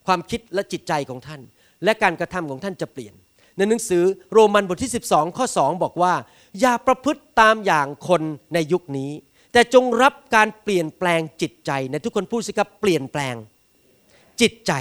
[0.07, 1.41] ความคิดและจิตใจของท่าน
[1.85, 3.15] และการกระทำของท่านจะเปลี่ยน
[3.59, 6.15] ในหนังสือโรมันบทที่ 12 ข้อ 2 บอกว่า
[6.61, 8.23] อย่าประพฤติตามอย่างคน
[8.55, 9.11] ในยุคนี้
[9.53, 13.35] แต่จงรับการเปลี่ยนแปลงจิตใจในทุกคนพูดสิครับเปลี่ยนแปลง
[14.41, 14.73] จิตใจ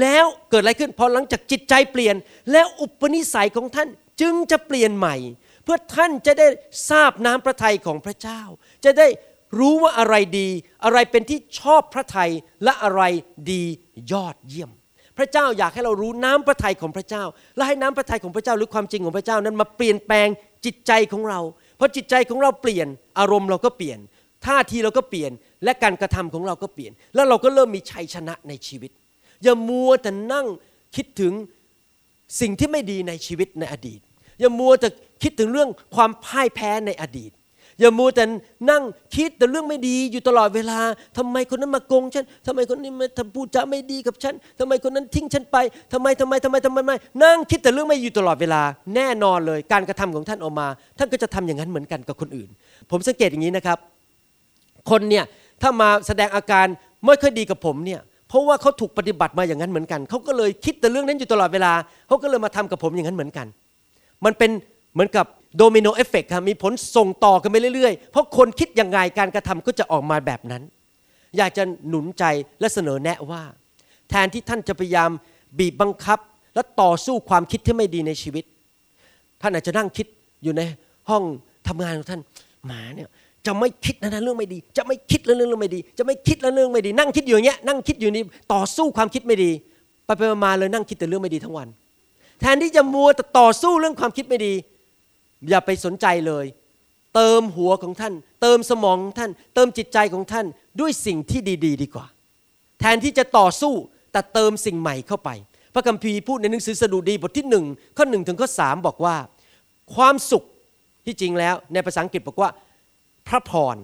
[0.00, 2.16] แล้วเกิดอะไรขึ้นพอหลังจากจิตใจเปลี่ยน
[2.52, 3.88] แล้วอุปนิสัยของท่าน
[4.20, 5.16] จึงจะเปลี่ยนใหม่
[5.64, 6.46] เพื่อท่านจะได้
[6.90, 8.40] ทราบน้ำพระทัยของพระเจ้า
[8.84, 9.08] จะได้
[9.58, 10.48] รู้ว่าอะไรดี
[10.84, 12.30] อะไรเป็นที่ชอบพระทัย
[12.64, 13.02] และอะไร
[13.52, 13.62] ดี
[14.12, 14.70] ยอดเยี่ยม
[15.18, 17.24] พระเจ้าอยากให้เรารู้น้ำพระทัยของพระเจ้า
[17.56, 20.28] และให้น้ำพระทัยของพระเจ้าหรือความจริงของพระเจ้านั้นมาเปลี่ยนแปลง
[20.64, 21.40] จิตใจของเรา
[21.76, 23.98] เพอจิตใจของเราเปลี่ยนอารมณ์เราก็เปลี่ยน
[24.46, 25.32] ท่าทีเราก็เปลี่ยน
[25.64, 28.90] และการกระทำของเราก็เปลี่ยน แล้วเราก็เริ่มมีชัยชนะในชีวิต
[29.42, 30.46] อย่ามัวแต่นั่ง
[30.96, 31.32] คิดถึง
[32.40, 34.00] สิ่งที่ไม่ดีในชีวิตในอดีต
[34.40, 34.88] อย่ามัวแต่
[35.22, 37.30] คิดถึงเรื่องความพ่ายแพ้ในอดีต
[37.80, 38.24] อย่ามัวแต่
[38.70, 38.82] นั่ง
[39.16, 40.78] คิดแต่เรื่องไม่ดีอยู่ตลอดเวลา
[41.18, 45.56] ทำไมคนนั้นมาโกงฉันทำไมคนนี้มาทำพูดจาไม่ดีกับฉันทำไมคนนั้นทิ้งฉันไป
[45.92, 48.62] ทำไมทำไมทำไมทำไมไม่นั่งคิดแต่เรื่องไม่อยู่ตลอดเวลา
[48.94, 50.66] แน่นอนเลย การกระทำของท่านออกมา
[50.98, 52.48] ท่านก็จะทำอย่างนั้นเหมือนกันกับคนอื่น
[52.90, 53.78] ผมสังเกตอย่างนี้นะครับ
[54.90, 55.24] คนเนี่ย
[55.62, 56.66] ถ้ามาแสดงอาการ
[57.04, 61.72] ไม่ค่อยดีกับผมเนี่ยเพราะว่าเขาถูกปฏิบัติมาอย่างนั้นเหมือนกัน เขาก็เลยคิดแต่เรื่องนั้นอยู่ตลอดเวลา
[62.08, 63.46] เขาก็เลยมาทำกับผมอย่างนั้นเหมือนกัน
[64.24, 64.50] มันเป็น
[64.94, 65.26] เหมือนกับ
[65.58, 70.62] domino effect ครับมีผลส่งต่อกันไปเรื่อยๆ เพราะคนคิดยังไงการกระทำก็จะออกมาแบบนั้น
[71.36, 72.24] อยากจะหนุนใจ
[72.60, 73.42] และเสนอแนะว่า
[74.10, 75.10] แทนที่ท่านจะพยายาม
[75.58, 76.18] บีบบังคับ
[76.54, 78.44] และต่อสู้ความคิดที่ไม่ดีในชีวิต
[79.42, 80.06] ท่านอาจจะนั่งคิด
[80.42, 80.62] อยู่ใน
[81.10, 81.22] ห้อง
[81.68, 82.20] ทำงานของท่าน
[82.66, 83.08] หมาเนี่ย
[83.46, 89.50] จะไม่คิดนะเรื่องไม่ดี จะไม่คิดเรื่องเรื่องไม่ดี จะไม่คิดเรื่องไม่ดี นั่งคิดอยู่อย่างเงี้ยนั่งคิดอยู่นี่ต่อสู้ความคิดไม่ดี
[90.04, 91.68] ไปไปมาเลยนั่งคิดแต่เรื่องไม่ดีทั้งวัน
[92.40, 94.52] แทนที่จะมัวแต่ต่อสู้เรื่องความคิดไม่ดี
[95.48, 96.46] อย่าไปสนใจเลย
[97.14, 100.46] เติมหัวของท่าน เติมสมองของท่าน เติมจิตใจของท่าน
[100.80, 102.06] ด้วยสิ่งที่ดี ๆ ดีกว่า
[102.80, 103.74] แทนที่จะต่อสู้
[104.12, 105.30] แต่เติมสิ่งใหม่เข้าไป
[105.74, 107.64] พระคัมภีร์พูดในหนังสือสดุดีบทที่หนึ่ง
[107.96, 109.16] ข้อหนึ่งถึงข้อสามบอกว่า
[109.94, 110.44] ความสุข
[111.04, 112.50] ที่จริงแล้ว ในภาษาอังกฤษบอกว่า
[113.28, 113.76] พระพร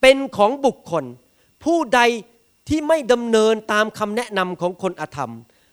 [0.00, 1.04] เป็นของบุคคล
[1.64, 2.00] ผู้ใด
[2.68, 5.32] ที่ไม่ดำเนินตามคำแนะนำของคนอธรรม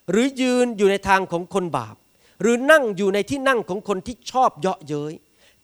[0.10, 1.96] หรือยืนอยู่ในทางของคนบาป
[2.42, 5.14] หรือนั่งอยู่ในที่นั่งของคนที่ชอบเยาะเย้ย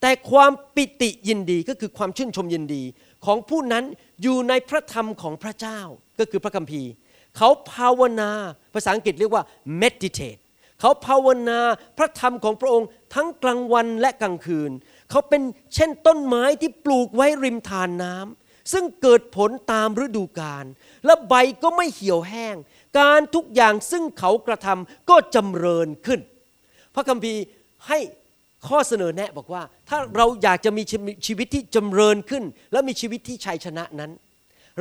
[0.02, 2.84] แต่ความปิติยินดีก็คือความชื่นชมยินดี
[3.26, 3.86] ของผู้นั้น
[4.22, 5.80] อยู่ในพระธรรมของพระเจ้า
[6.20, 6.90] ก็คือพระคัมภีร์
[7.38, 8.32] เขาภาวนา
[8.74, 9.44] ภาษาอังกฤษเรียกว่า
[9.82, 10.42] meditate
[10.80, 11.60] เขาภาวนา
[11.98, 14.72] พระธรรมของพระองค์ทั้งกลางวันและกลางคืน
[15.10, 15.42] เขาเป็น
[15.76, 20.66] เช่นต้นไม้ที่ปลูกไว้ริมทานน้ำซึ่งเกิดผลตามฤดูกาล
[21.06, 21.34] และใบ
[21.64, 22.56] ก็ไม่เหี่ยวแห้ง
[23.00, 26.20] การทุกอย่างซึ่งเขากระทำก็จำเริญขึ้น
[26.96, 27.42] พระคัมภีร์
[27.88, 28.00] ให้
[28.68, 30.84] ข้อเสนอแนะบอกว่า ถ้าเราอยากจะมี
[31.26, 34.12] ชีวิตที่จำเริญขึ้น และมีชีวิตที่ชัยชนะนั้น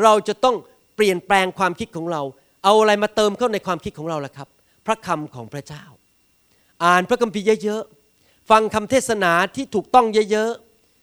[0.02, 0.56] เราจะต้อง
[0.96, 2.22] เปลี่ยนแปลงความคิดของเรา
[2.64, 4.48] เอาอะไรมาเติมเข้าในความคิดของเราล่ะครับ
[4.86, 5.84] พระคำของพระเจ้า
[6.84, 10.52] อ่านพระคัมภีร์เยอะๆฟังคำเทศนาที่ถูกต้องเยอะ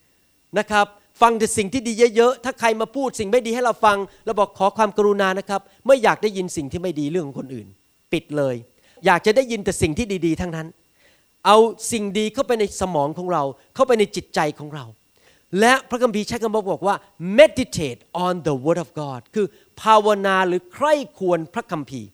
[0.03, 0.85] ๆนะครับ
[1.21, 7.67] ฟังแต่สิ่งที่ดีเยอะๆ ถ้าใครมาพูดสิ่งไม่ดีให้เราฟัง เราบอกขอความกรุณานะครับ ไม่อยากได้ยินสิ่งที่ไม่ดีเรื่องของคนอื่น
[8.13, 8.55] ปิดเลย
[9.05, 10.67] อยากจะได้ยินแต่สิ่งที่ดีๆ ทั้งนั้น
[11.45, 11.57] เอา
[11.91, 13.43] สิ่งดีเข้าไปในสมองของเรา
[13.75, 14.85] เข้าไปในจิตใจของเรา
[15.59, 16.95] และพระคัมภีร์ใช้คำบอกว่า
[17.37, 19.47] meditate on the word of God คือ
[19.81, 22.09] ภาวนาหรือใคร่ควรพระคัมภีร์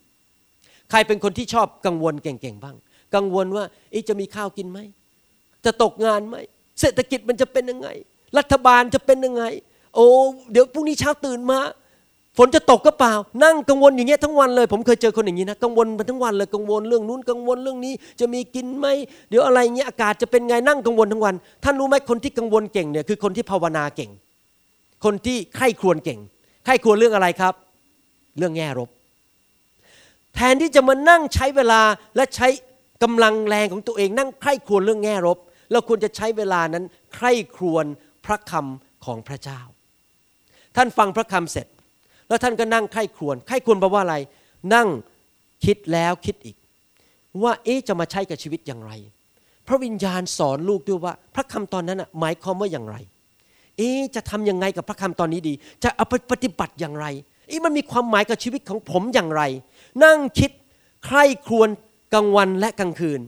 [0.89, 2.75] ใครเป็นคนที่ชอบกังวลเก่งๆบ้าง
[3.15, 3.65] กังวลว่า
[4.09, 4.79] จะมีข้าวกินไหม
[5.65, 6.35] จะตกงานไหม
[6.79, 7.89] เศรษฐกิจมันจะเป็นยังไง
[8.37, 9.43] รัฐบาลจะเป็นยังไง
[9.95, 10.07] โอ้
[10.51, 11.59] เดี๋ยวพรุ่งนี้เช้าตื่นมา
[12.41, 18.87] ฝนจะตกก็เปล่า นั่งกังวลอย่างเงี้ยทั้งวันเลย ผมเคยเจอคนอย่างนี้นะกังวลมาทั้งวันเลยกังวลเรื่องนู้นกังวลเรื่องนี้ จะมีกินไหม
[19.29, 24.11] เดี๋ยวอะไรเงี้ยอากาศจะเป็นไงนั่งกังวลทั้งวัน ท่านรู้ไหมคนที่กังวลเก่งเนี่ยคือคนที่ภาวนาเก่ง
[25.03, 26.19] คนที่ใคร่ครวญเก่ง
[26.65, 27.53] ใคร่ครวญเรื่องอะไรครับ
[28.37, 28.89] เรื่องแง่รบ
[30.35, 31.81] แทนที่จะมานั่งใช้เวลา
[32.15, 32.47] และใช้
[33.03, 35.37] กำลังแรงของตัวเอง นั่งใคร่ครวญเรื่องแง่รบ
[35.71, 36.83] เราควรจะใช้เวลานั้น
[37.15, 37.85] ใคร่ครวญ
[38.25, 39.59] พระคำของพระเจ้า
[40.75, 41.67] ท่านฟังพระคำเสร็จ
[42.29, 44.15] แล้วท่านก็นั่งใคร่ครวญใคร่ครวญแปลว่าอะไร
[44.73, 44.87] นั่ง
[45.65, 46.55] คิดแล้วคิดอีก
[47.43, 48.91] ว่าเอ๊ะจะมาใช้กับชีวิตอย่างไร
[49.67, 52.97] พระวิญญาณสอนลูกด้วยว่า พระคำตอนนั้นหมายความว่าอย่างไร
[53.77, 57.05] เอ๊ะจะทำยังไงกับพระคำตอนนี้ดี จะเอาไปปฏิบัติอย่างไร
[57.47, 59.43] เอ๊ะมันมีความหมายกับชีวิตของผมอย่างไร
[60.03, 60.51] นั่งคิด
[61.05, 61.69] ใคร่ครวญ
[62.13, 63.21] กลางวันและกลางคืน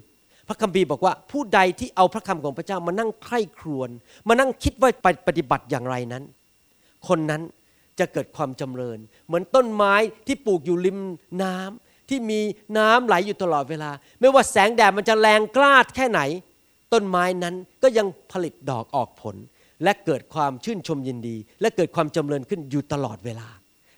[0.48, 3.90] พระคัมภีร์บอกว่าผู้ใดที่เอาพระคำของพระเจ้ามานั่งใคร่ครวญ
[4.28, 6.24] มานั่งคิดว่าไปปฏิบัติอย่างไรนั้น
[7.08, 7.42] คนนั้น
[8.02, 9.94] จะเกิดความจำเริญ เหมือนต้นไม้
[10.28, 11.00] ที่ปลูกอยู่ริม
[11.44, 12.40] น้ำที่มี
[12.78, 16.22] น้ำไหลอยู่ตลอดเวลา ไม่ว่าแสงแดดมันจะแรงกล้าแค่ไหน
[16.94, 19.36] ต้นไม้นั้นก็ยังผลิตดอกออกผล
[19.84, 23.48] และเกิดความชื่นชมยินดี และเกิดความจำเริญขึ้นอยู่ตลอดเวลา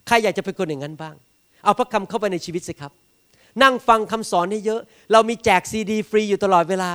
[0.07, 1.15] ใครอยากจะเป็นคนอย่างนั้นบ้าง
[1.63, 2.91] เอาพระคำเข้าไปในชีวิตสิครับ
[3.63, 6.91] นั่งฟังคำสอนให้เยอะ เรามีแจกซีดีฟรีอยู่ตลอดเวลา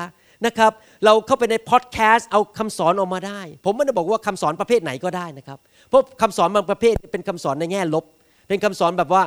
[0.46, 0.72] นะครับ
[1.04, 8.04] เราเข้าไปในพอดแคสต์เอาคำสอนออกมาได้ ผมไม่ได้บอกว่าคำสอนประเภทไหนก็ได้นะครับ เพราะคำสอนบางประเภทเป็นคำสอนในแง่ลบ
[8.48, 9.22] เป็นคำสอนแบบว่า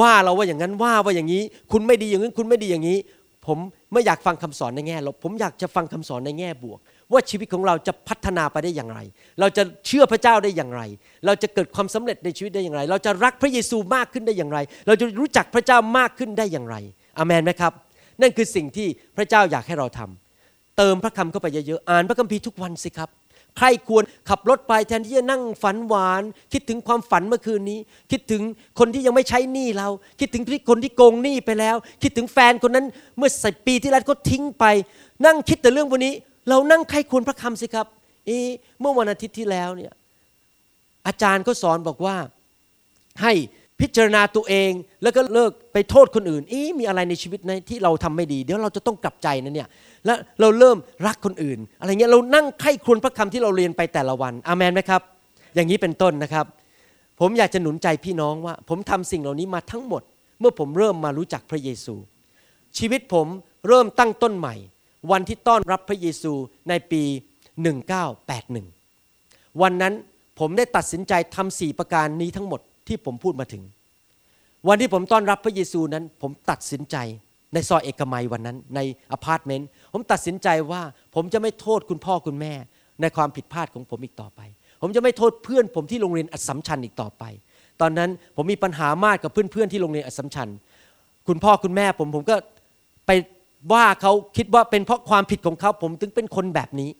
[0.00, 1.42] ว่าเราว่าอย่างนั้นว่าว่าอย่างนี้
[1.72, 2.98] คุณไม่ดีอย่างนั้นคุณไม่ดีอย่างนี้
[3.46, 3.58] ผม
[3.92, 6.78] ไม่อยากฟังคำสอนในแง่ลบ ผมอยากจะฟังคำสอนในแง่บวก
[7.12, 9.00] ว่าชีวิตของเราจะพัฒนาไปได้อย่างไร
[9.40, 10.82] เราจะเชื่อพระเจ้าได้อย่างไร
[11.26, 16.76] เราจะเกิดความสำเร็จในชีวิตได้อย่างไร เราจะรักพระเยซูมากขึ้นได้อย่างไร เราจะรู้จักพระเจ้ามากขึ้นได้อย่างไร
[17.18, 17.72] อามนไหมครับ
[18.20, 23.08] นั่นคือสิ่งที่พระเจ้าอยากให้เราทำเติมพระคำเข้าไปเยอะๆอ่านพระคัมภีร์ทุกวันสิครับ
[23.58, 27.78] ใครควรขับรถไปแทนที่จะนั่งฝันหวาน คิดถึงความฝันเมื่อคืนนี้
[28.10, 28.42] คิดถึง
[28.78, 29.88] คนที่ยังไม่ใช้หนี้เรา
[30.20, 34.64] คิดถึงคนที่โกงหนี้ไปแล้ว คิดถึงแฟนคนนั้นเมื่อสิปีที่แล้วก็ทิ้งไป
[35.26, 36.14] นั่งคิดแต่เรื่องวันนี้
[36.48, 37.86] เรานั่งใครควรพระคำสิครับ
[38.26, 38.30] เอ
[38.80, 39.92] เมื่อวันอาทิตย์ที่แล้วเนี่ย
[41.06, 42.16] อาจารย์ก็สอนบอกว่า
[43.22, 43.32] ให้
[43.80, 49.68] พิจารณาตัวเองแล้วก็เลิกไปโทษคนอื่นอีมีอะไรในชีวิตในที่เราทำไม่ดี เดี๋ยวเราจะต้องกลับใจนะเนี่ย
[50.06, 55.02] แล้วเราเริ่มรักคนอื่น อะไรเงี้ยเรานั่งไข้ควรพระคำที่เราเรียนไปแต่ละวันอามันไหมครับ
[55.54, 56.46] อย่างนี้เป็นต้นนะครับ
[57.20, 60.02] ผมอยากจะหนุนใจพี่น้องว่า ผมทำสิ่งเหล่านี้มาทั้งหมด
[60.40, 61.94] เมื่อผมเริ่มมารู้จักพระเยซู
[62.78, 63.26] ชีวิตผม
[63.68, 64.54] เริ่มตั้งต้นใหม่
[65.10, 66.32] วันที่ต้อนรับพระเยซู
[66.68, 67.02] ในปี
[68.32, 69.94] 1981 วันนั้น
[70.38, 73.62] ผมได้ตัดสินใจทำสี่ประการนี้ทั้งหมดที่ผมพูดมาถึง
[74.68, 76.96] วันที่ผมต้อนรับพระเยซูนั้น ผมตัดสินใจ
[77.54, 78.80] ในซอยเอกมัยวันนั้นใน
[79.12, 80.82] อพาร์ตเมนต์ผมตัดสินใจว่า
[81.14, 82.52] ผมจะไม่โทษคุณพ่อคุณแม่
[83.00, 84.40] ในความผิดพลาดของผมอีกต่อไป
[84.82, 87.24] ผมจะไม่โทษเพื่อนผมที่โรงเรียนอัสสัมชัญอีกต่อไป
[87.80, 90.48] ตอนนั้นผมมีปัญหามากกับเพื่อนๆที่โรงเรียนอัสสัมชัญ
[91.28, 92.36] คุณพ่อคุณแม่ผมผมก็
[93.06, 93.10] ไป
[93.72, 96.90] ว่าเขาคิดว่าเป็นเพราะความผิดของเขาผมถึงเป็นคนแบบนี้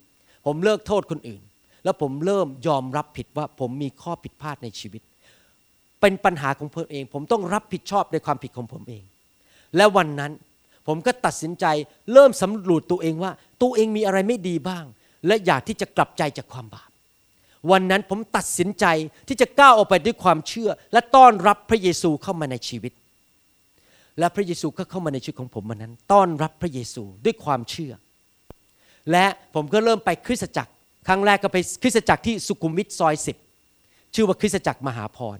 [0.46, 1.42] ผมเลิกโทษคนอื่น
[1.84, 5.02] แล้วผมเริ่มยอมรับผิดว่าผมมีข้อผิดพลาดในชีวิต
[6.00, 9.04] เป็นปัญหาของผมเอง ผมต้องรับผิดชอบในความผิดของผมเอง
[9.76, 10.32] และวันนั้น
[10.86, 11.66] ผมก็ตัดสินใจ
[12.12, 14.84] เริ่มสำรวจตัวเองว่า ตัวเองมีอะไรไม่ดีบ้าง
[15.26, 16.90] และอยากที่จะกลับใจจากความบาป
[17.70, 18.86] วันนั้นผมตัดสินใจ
[19.28, 22.92] ที่จะก้าวออกไปด้วยความเชื่อ และต้อนรับพระเยซูเข้ามาในชีวิต
[24.18, 27.92] และพระเยซูก็เข้ามาในชีวิตของผมวันนั้น ต้อนรับพระเยซูด้วยความเชื่อ
[29.10, 30.72] และผมก็เริ่มไปคริสตจักร
[31.08, 33.36] ครั้งแรกก็ไปคริสตจักรที่สุขุมวิทซอยสิบ
[34.14, 35.38] ชื่อว่าคริสตจักรมหาพร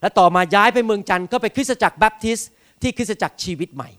[0.00, 2.50] และต่อมาย้ายไปเมืองจันทร์ก็ไปคริสตจักรแบปทิสต์
[2.82, 3.90] ที่คริสตจักรชีวิตใหม่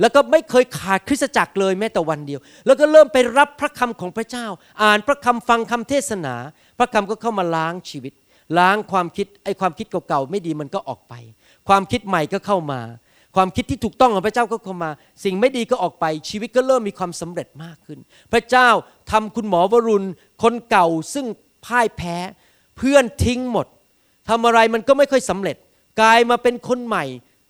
[0.00, 4.46] แล้วก็ไม่เคยขาดคริสตจักรเลยแม้แต่วันเดียว แล้วก็เริ่มไปรับพระคำของพระเจ้า
[4.82, 6.34] อ่านพระคำฟังคำเทศนา
[6.78, 8.12] พระคำก็เข้ามาล้างชีวิต
[8.58, 11.14] ล้างความคิดไอ้ความคิดเก่าๆไม่ดีมันก็ออกไป
[11.68, 12.80] ความคิดใหม่ก็เข้ามา
[13.36, 14.90] ความคิดที่ถูกต้องของพระเจ้าก็เข้ามา
[15.24, 17.98] สิ่งไม่ดีก็ออกไป ชีวิตก็เริ่มมีความสำเร็จมากขึ้น
[18.32, 18.68] พระเจ้า
[19.10, 20.06] ทำคุณหมอวรุณ
[20.42, 21.26] คนเก่าซึ่ง
[21.66, 22.16] พ่ายแพ้
[22.76, 23.66] เพื่อนทิ้งหมด
[24.28, 25.56] ทำอะไรมันก็ไม่ค่อยสำเร็จ
[26.00, 27.04] กลายมาเป็นคนใหม่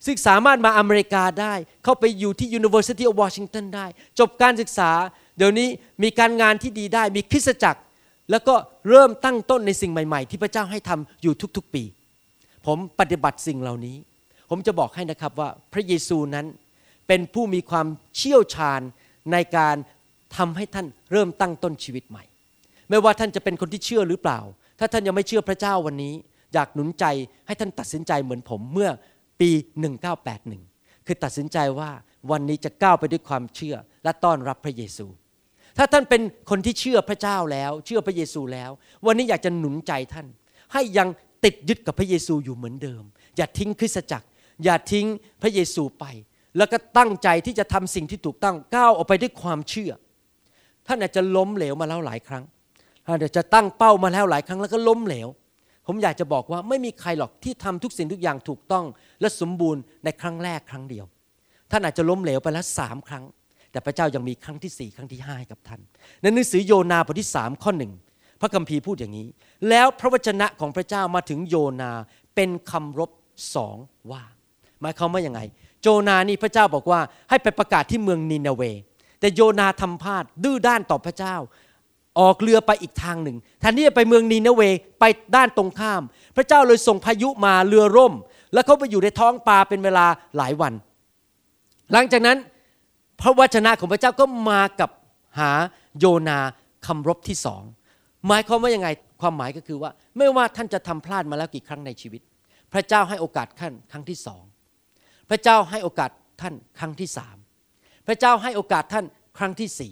[0.05, 3.85] ซึ่งสามารถมาอเมริกาได้ เข้าไปอยู่ที่ University of Washington ได้
[4.19, 4.91] จบการศึกษา
[5.37, 5.67] เดี๋ยวนี้
[6.03, 7.81] มีการงานที่ดีได้ มีคริสตจักร
[8.31, 8.55] แล้วก็
[8.89, 11.83] เริ่มตั้งต้นในสิ่งใหม่ๆ ที่พระเจ้าให้ทำอยู่ทุกๆปี
[12.65, 13.97] ผมปฏิบัติสิ่งเหล่านี้
[14.49, 16.45] ผมจะบอกให้นะครับว่าพระเยซูนั้น
[17.07, 18.81] เป็นผู้มีความเชี่ยวชาญ
[19.31, 19.75] ในการ
[20.37, 22.23] ทำให้ท่านเริ่มตั้งต้นชีวิตใหม่
[22.89, 24.39] ไม่ว่าท่านจะเป็นคนที่เชื่อหรือเปล่า
[24.79, 26.13] ถ้าท่านยังไม่เชื่อพระเจ้าวันนี้
[26.53, 27.05] อยากหนุนใจ
[27.47, 28.89] ให้ท่านตัดสินใจเหมือนผมเมื่อ
[29.41, 29.49] ปี
[30.29, 31.91] 1981 คือตัดสินใจว่า
[32.31, 35.07] วันนี้จะก้าวไปด้วยความเชื่อและต้อนรับพระเยซู
[35.77, 38.71] ถ้าท่านเป็นคนที่เชื่อพระเจ้าแล้ว เชื่อพระเยซูแล้ว
[39.05, 40.27] วันนี้อยากจะหนุนใจท่าน
[40.73, 41.07] ให้ยัง
[41.45, 43.03] ติดยึดกับพระเยซูอยู่เหมือนเดิม
[43.37, 44.27] อย่าทิ้งคริสตจักร
[44.63, 45.07] อย่าทิ้ง
[45.41, 46.05] พระเยซูไป
[46.57, 49.91] แล้วก็ตั้งใจที่จะทำสิ่งที่ถูกต้องก้าวออกไปด้วยความเชื่อ
[50.87, 52.43] ท่านอาจจะล้มเหลวมาแล้วหลายครั้ง
[53.05, 55.27] ท่านอาจจะตั้งเป้ามาแล้วหลายครั้งแล้วก็ล้มเหลว
[55.87, 58.85] ผมอยากจะบอกว่าไม่มีใครหรอกที่ทำทุกสิ่งทุกอย่างถูกต้อง
[59.21, 61.05] และสมบูรณ์ในครั้งแรกครั้งเดียว
[61.71, 63.23] ท่านอาจจะล้มเหลวไปแล้วสามครั้ง
[63.71, 65.81] แต่พระเจ้ายังมีครั้งที่สี่ครั้งที่ห้าให้กับท่าน
[66.21, 67.91] ในหนังสือโยนาบทที่สามข้อหนึ่ง
[68.41, 69.27] พระคัมภีร์พูดอย่างนี้
[69.69, 71.91] แล้วพระวจนะของพระเจ้ามาถึงโยนา
[72.35, 73.11] เป็นคำรบ
[73.55, 73.77] สอง
[74.11, 74.23] ว่า
[74.81, 75.41] หมายความว่าอย่างไง
[75.81, 78.61] โจนานี่พระเจ้าบอกว่าให้ไปประกาศที่เมืองนินาเว
[79.19, 81.35] แต่โยนาทำพลาดดื้อด้านต่อพระเจ้า
[82.19, 84.61] ออกเรือไปอีกทางหนึ่งแทนที่จะไปเมืองนีนาเว
[84.99, 85.03] ไป
[85.35, 86.01] ด้านตรงข้าม
[86.35, 88.13] พระเจ้าเลยส่งพายุมาเรือร่ม
[88.53, 90.05] แล้วเขาไปอยู่ในท้องปลาเป็นเวลา
[90.37, 90.73] หลายวัน
[91.93, 92.37] หลังจากนั้น
[93.21, 94.89] พระวจนะของพระเจ้าก็มากับ
[95.39, 95.51] หา
[95.99, 96.39] โยนา
[96.85, 97.63] คำรบที่สอง
[98.27, 98.87] หมายความว่ายังไง
[99.21, 102.21] ความหมายก็คือว่า ไม่ว่าท่านจะทำพลาดมาแล้วกี่ครั้งในชีวิต
[102.73, 104.43] พระเจ้าให้โอกาสท่านครั้งที่สอง
[105.29, 107.37] พระเจ้าให้โอกาสท่านครั้งที่สาม
[108.07, 109.05] พระเจ้าให้โอกาสท่าน
[109.37, 109.91] ครั้งที่สี่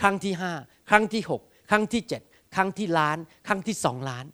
[0.00, 0.52] ครั้งที่ห้า
[0.90, 2.22] ครั้งที่หกครั้งที่เจ็ด
[2.54, 4.24] ครั้งที่ล้าน ครั้งที่สองล้าน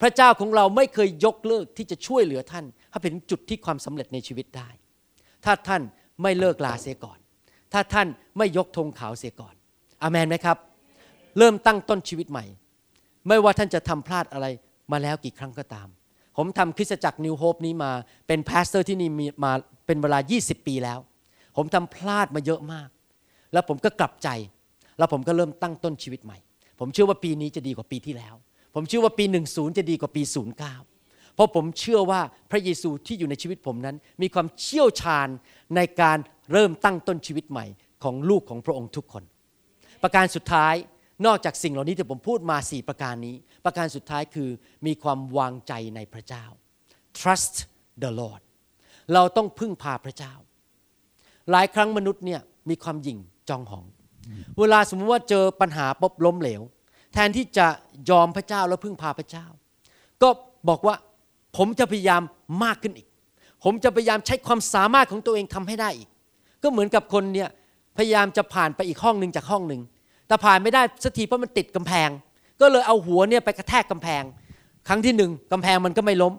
[0.00, 4.68] พระเจ้าของเราไม่เคยยกเลิกที่จะช่วยเหลือท่านให้เป็นจุดที่ความสำเร็จในชีวิตได้
[5.44, 5.82] ถ้าท่าน
[6.22, 7.18] ไม่เลิกลาเสียก่อน
[7.72, 8.06] ถ้าท่าน
[8.38, 9.54] ไม่ยกธงขาวเสียก่อน
[10.02, 10.56] อาเมนไหมครับ
[11.38, 12.44] เริ่มตั้งต้นชีวิตใหม่
[13.28, 14.46] ไม่ว่าท่านจะทำพลาดอะไร
[14.92, 15.88] มาแล้วกี่ครั้งก็ตาม
[16.36, 17.90] ผมทำคริสตจักร New Hope นี้มา
[18.26, 19.52] เป็น pastor ที่นี่มีมา
[19.86, 20.98] เป็นเวลา 20 ปีแล้ว
[21.56, 22.88] ผมทำพลาดมาเยอะมาก
[23.52, 24.28] แล้วผมก็กลับใจ
[24.98, 26.38] แล้วผมก็เริ่มตั้งต้นชีวิตใหม่
[26.80, 28.34] ผมเชื่อว่าปีนี้จะดีกว่าปีที่แล้ว
[28.74, 35.28] ผมเชื่อว่าปี 10 จะดีกว่าปี 09 เพราะผมเชื่อว่าพระเยซูที่อยู่ในชีวิตผมนั้น มีความเชี่ยวชาญ
[35.76, 36.18] ในการ
[36.52, 37.66] เริ่มตั้งต้นชีวิตใหม่
[38.04, 39.24] ของลูกของพระองค์ทุกคน
[40.02, 40.74] ประการสุดท้าย
[41.26, 44.48] นอกจากสิ่งเหล่านี้ที่ผมพูดมาสี่ประการนี้ ประการสุดท้ายคือ
[44.86, 46.44] มีความวางใจในพระเจ้า
[47.18, 47.54] trust
[48.02, 48.42] the Lord
[49.14, 50.34] เราต้องพึ่งพาพระเจ้า
[51.50, 53.84] หลายครั้งมนุษย์เนี่ยมีความหยิ่งจองหอง
[54.58, 56.62] เวลาสมมติว่าเจอปัญหาป๊บล้มเหลว
[57.12, 57.66] แทนที่จะ
[58.10, 59.46] ยอมพระเจ้าแล้วพึ่งพาพระเจ้า
[60.22, 60.28] ก็
[60.68, 60.94] บอกว่า
[61.56, 62.22] ผมจะพยายาม
[62.64, 63.08] มากขึ้นอีก
[63.64, 66.08] ผมจะพยายามใช้ความสามารถของตัวเองทำให้ได้อีก
[66.62, 67.48] ก็เหมือนกับคนเนี่ย
[67.96, 69.82] พยายามจะผ่านไปอีกห้องหนึ่งจากห้องหนึ่ง
[70.28, 72.08] แต่ผ่านไม่ได้สักทีเพราะมันติดกำแพง
[72.60, 74.22] ก็เลยเอาหัวเนี่ยไปกระแทกกำแพง
[74.88, 76.34] ครั้งที่หนึ่งกำแพงมันก็ไม่ล้ม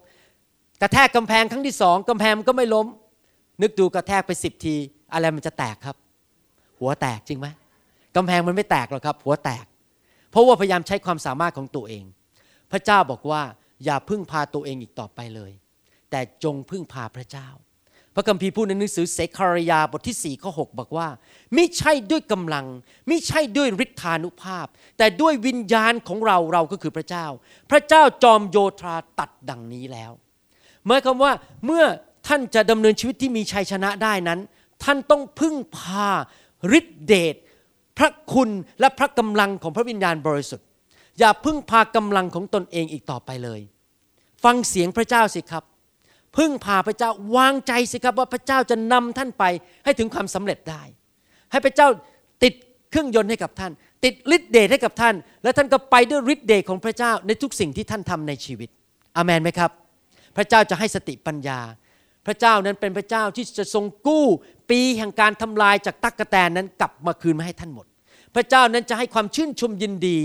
[0.82, 2.88] กระแทกกำแพงครั้งที่สองกำแพงมันก็ไม่ล้ม
[3.62, 4.76] นึกดูกระแทกไปสิบที
[5.14, 5.96] อะไรมันจะแตกครับ
[6.80, 7.48] หัวแตกจริงไหม
[8.18, 9.66] กำแพงมันไม่แตกหรอกครับ หัวแตก
[10.32, 12.04] เพราะว่าพยายามใช้ความสามารถของตัวเอง
[12.72, 13.42] พระเจ้าบอกว่า
[13.86, 15.52] อย่าพึ่งพาตัวเองอีกต่อไปเลย
[16.12, 17.48] แต่จงพึ่งพาพระเจ้า
[18.16, 21.08] พระคัมภีร์พูดในหนังสือเสคารยาบทที่4ข้อ6บอกว่า
[21.56, 22.66] ไม่ใช่ด้วยกำลัง
[23.08, 27.26] ไม่ใช่ด้วยฤทธานุภาพ แต่ด้วยวิญญาณของเราเราก็คือพระเจ้า
[27.72, 30.12] พระเจ้าจอมโยธาตัดดังนี้แล้ว
[30.86, 31.32] หมายความว่า
[31.66, 31.86] เมื่อ
[32.28, 34.40] ท่านจะดำเนินชีวิตที่มีชัยชนะได้นั้น
[34.84, 36.10] ท่านต้องพึ่งพา
[36.78, 37.36] ฤทธิเดช
[37.98, 40.68] พระคุณและพระกำลังของพระวิญญาณบริสุทธิ์
[41.20, 43.62] อย่าพึ่งพากำลังของตนเองอีกต่อไปเลย
[44.44, 45.64] ฟังเสียงพระเจ้าสิครับ
[46.38, 49.44] พึ่งพาพระเจ้าวางใจสิครับว่าพระเจ้าจะนำท่านไป
[49.86, 50.82] ให้ถึงความสำเร็จได้
[51.52, 51.88] ให้พระเจ้า
[52.44, 52.54] ติด
[52.92, 53.72] เครื่องยนต์ให้กับท่าน
[54.04, 58.70] ติดฤทธิ์เดชให้กับท่าน และท่านก็ไปด้วยฤทธิ์เดชของพระเจ้าในทุกสิ่งที่ท่านทำในชีวิต
[59.16, 59.72] อเมนไหมครับ
[60.38, 61.60] พระเจ้าจะให้สติปัญญา
[62.26, 64.26] พระเจ้านั้นเป็นพระเจ้าที่จะทรงกู้
[64.70, 67.86] ปีแห่งการทำลายจากตักกะแตนนั้นกลับมาคืนมาให้ท่านหมด
[68.36, 70.18] พระเจ้านั้นจะให้ความชื่นชมยินดี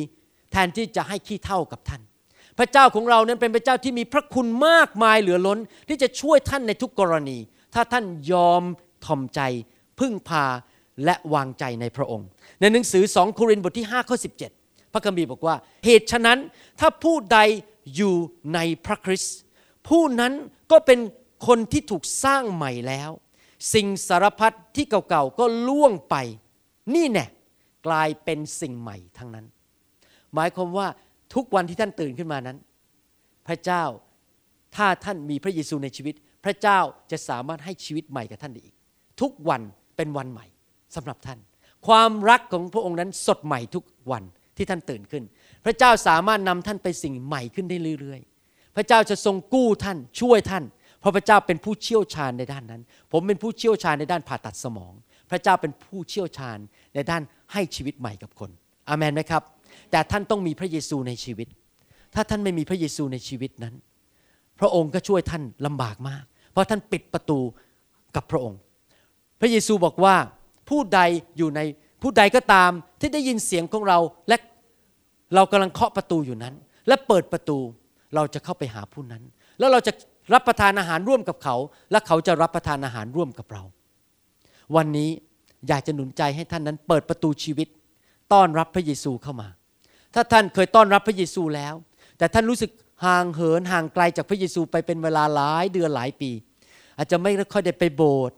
[0.53, 2.03] แทนที่จะให้ขี้เท่ากับท่าน
[2.59, 7.39] พระเจ้าของเรานั้นเป็นพระเจ้าที่มีพระคุณมากมายเหลือล้น ที่จะช่วยท่านในทุกกรณี
[7.75, 8.63] ถ้าท่านยอม
[9.05, 9.41] ทอมใจ
[9.99, 10.45] พึ่งพา
[11.05, 12.29] และวางใจในพระองค์
[12.61, 14.17] ในหนังสือสองโครินธ์บทที่5ข้อ
[14.55, 16.39] 17 พระคัมภีร์บอกว่า เหตุฉะนั้น
[16.81, 17.39] ถ้าผู้ใด
[17.97, 18.15] อยู่
[18.55, 19.37] ในพระคริสต์
[19.89, 20.33] ผู้นั้น
[20.73, 20.99] ก็เป็น
[21.47, 23.11] คนที่ถูกสร้างใหม่แล้ว
[23.73, 26.17] สิ่งสารพัดที่เก่าๆก็ล่วงไป
[26.95, 27.27] นี่แน่
[27.87, 29.47] กลายเป็นสิ่งใหม่ทั้งนั้น
[30.35, 30.87] หมายความว่า
[31.35, 32.59] ทุกวันที่ท่านตื่นขึ้นมานั้น
[33.47, 33.85] พระเจ้า
[34.77, 36.79] ถ้าท่านมีพระเยซูในชีวิต พระเจ้า
[37.11, 38.75] จะสามารถให้ชีวิตใหม่กับท่านได้อีก
[39.21, 39.63] ทุกวัน
[39.97, 40.47] เป็นวันใหม่
[40.95, 41.39] สำหรับท่าน
[41.87, 44.25] ความรักของพระองค์นั้นสดใหม่ทุกวัน
[44.57, 45.25] ที่ท่านตื่นขึ้น
[45.65, 50.65] พระเจ้าสามารถนำท่านไปสิ่งใหม่ขึ้นได้เรื่อยๆ พระเจ้าจะทรงกู้ท่านช่วยท่าน
[51.03, 54.93] เพราะพระเจ้าเป็นผู้เชี่ยวชาญในด้านนั้น ผมเป็นผู้เชี่ยวชาญในด้านผ่าตัดสมอง
[55.31, 56.59] พระเจ้าเป็นผู้เชี่ยวชาญ
[56.95, 58.51] ในด้านให้ชีวิตใหม่กับคน
[58.89, 59.43] อามนไหมครับ
[59.91, 61.49] แต่ท่านต้องมีพระเยซูในชีวิต
[62.15, 63.75] ถ้าท่านไม่มีพระเยซูในชีวิตนั้น
[64.61, 67.39] พระองค์ก็ช่วยท่านลำบากมาก เพราะท่านปิดประตู
[68.17, 68.61] กับพระองค์
[69.41, 70.15] พระเยซูบอกว่า
[70.69, 71.01] ผู้ใด
[71.39, 71.61] อยู่ใน
[72.03, 74.37] ผู้ใดก็ตามที่ได้ยินเสียงของเราและ
[75.35, 76.55] เรากำลังเคาะประตูอยู่นั้น
[76.89, 77.59] และเปิดประตู
[78.15, 79.23] เราจะเข้าไปหาผู้นั้น
[79.59, 79.93] แล้วเราจะ
[80.33, 81.57] รับประทานอาหารร่วมกับเขา
[81.91, 83.63] และเขาจะรับประทานอาหารร่วมกับเรา
[84.77, 85.11] วันนี้
[85.69, 87.69] อยากจะหนุนใจให้ท่านนั้นเปิดประตูชีวิต
[88.33, 89.49] ต้อนรับพระเยซูเข้ามา
[90.15, 91.75] ถ้าท่านเคยต้อนรับพระเยซูแล้ว
[92.19, 92.71] แต่ท่านรู้สึก
[93.05, 96.31] ห่างเหินห่างไกลจากพระเยซูไปเป็นเวลาหลายเดือนหลายปี
[96.97, 98.37] อาจจะไม่ค่อยได้ไปโบสถ์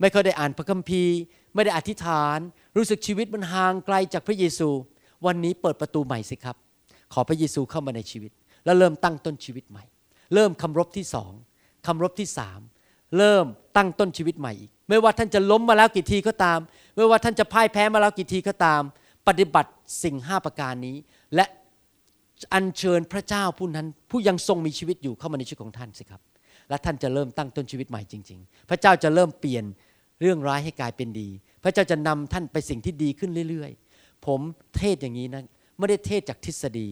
[0.00, 1.16] ไม่ค่อยได้อ่านพระคัมภีร์
[1.54, 2.38] ไม่ได้อธิษฐาน
[2.76, 4.68] รู้สึกชีวิตมันห่างไกลจากพระเยซู
[5.26, 6.56] วันนี้เปิดประตูใหม่สิครับ
[7.12, 8.32] ขอพระเยซูเข้ามาในชีวิต
[8.64, 9.84] แล้วเริ่มตั้งต้นชีวิตใหม่
[10.34, 11.32] เริ่มคำรบที่สอง
[11.86, 12.60] คำรบที่สาม
[13.18, 16.58] เริ่มตั้งต้นชีวิตใหม่อีก ไม่ว่าท่านจะล้มมาแล้วกี่ทีก็ตาม
[16.96, 18.82] ไม่ว่าท่านจะพ่ายแพ้มาแล้วกี่ทีก็ตาม
[19.28, 19.70] ปฏิบัติ
[20.02, 20.96] สิ่งห้าประการนี้
[21.34, 21.44] และ
[22.54, 26.20] อัญเชิญพระเจ้าผู้นั้น ผู้ยังทรงมีชีวิตอยู่เข้ามาในชีวิตของท่านสิครับ
[26.68, 29.64] และท่านจะเริ่มตั้งต้นชีวิตใหม่จริง ๆ พระเจ้าจะเริ่มเปลี่ยน
[30.20, 31.28] เรื่องร้ายให้กลายเป็นดี
[31.64, 34.40] พระเจ้าจะนำท่านไปสิ่งที่ดีขึ้นเรื่อยๆ ผม
[34.78, 35.44] เทศอย่างนี้นะ
[35.78, 36.88] ไม่ได้เทศจากทฤษฎี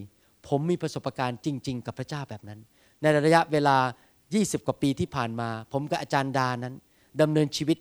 [0.48, 2.60] ผมมีประสบการณ์จริง ๆ กับพระเจ้าแบบนั้น
[3.02, 3.76] ในระยะเวลา
[4.22, 6.74] 20 กว่าปีที่ผ่านมา ผมกับอาจารย์ดานั้น
[7.20, 7.78] ดำเนินชีวิต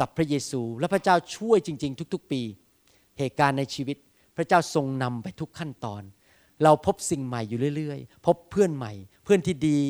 [0.00, 2.42] กับพระเยซู และพระเจ้าช่วยจริง ๆ ทุก ๆ ปี
[3.18, 3.96] เหตุการณ์ในชีวิต
[4.36, 6.02] พระเจ้าทรงนำไปทุกขั้นตอน
[6.64, 8.92] เราพบสิ่งใหม่อยู่เรื่อย ๆ พบเพื่อนใหม่
[9.24, 9.80] เพื่อนที่ดี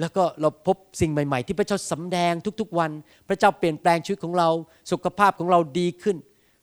[0.00, 2.90] แล้วก็เราพบสิ่งใหม่ ๆ ที่พระเจ้าสำแดงทุกๆวัน
[3.28, 4.48] พระเจ้าเปลี่ยนแปลงชีวิตของเรา
[4.92, 6.16] สุขภาพของเราดีขึ้น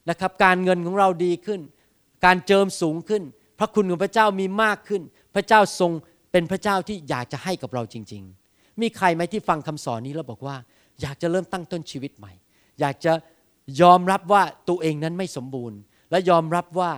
[0.10, 1.62] นะครับ การเงินของเราดีขึ้น
[2.26, 3.24] การเจิมสูงขึ้น
[3.60, 5.02] พระคุณของพระเจ้ามีมากขึ้น
[5.36, 5.92] พระเจ้าทรง
[6.38, 10.56] เป็นพระเจ้าที่อยากจะให้กับเราจริง ๆ มีใครไหมที่ฟังคำสอนนี้แล้วบอกว่า
[11.02, 12.34] อยากจะเริ่มตั้งต้นชีวิตใหม่
[12.80, 13.14] อยากจะ
[13.82, 15.78] ยอมรับว่าตัวเองนั้นไม่สมบูรณ์
[16.12, 16.92] และยอมรับว่า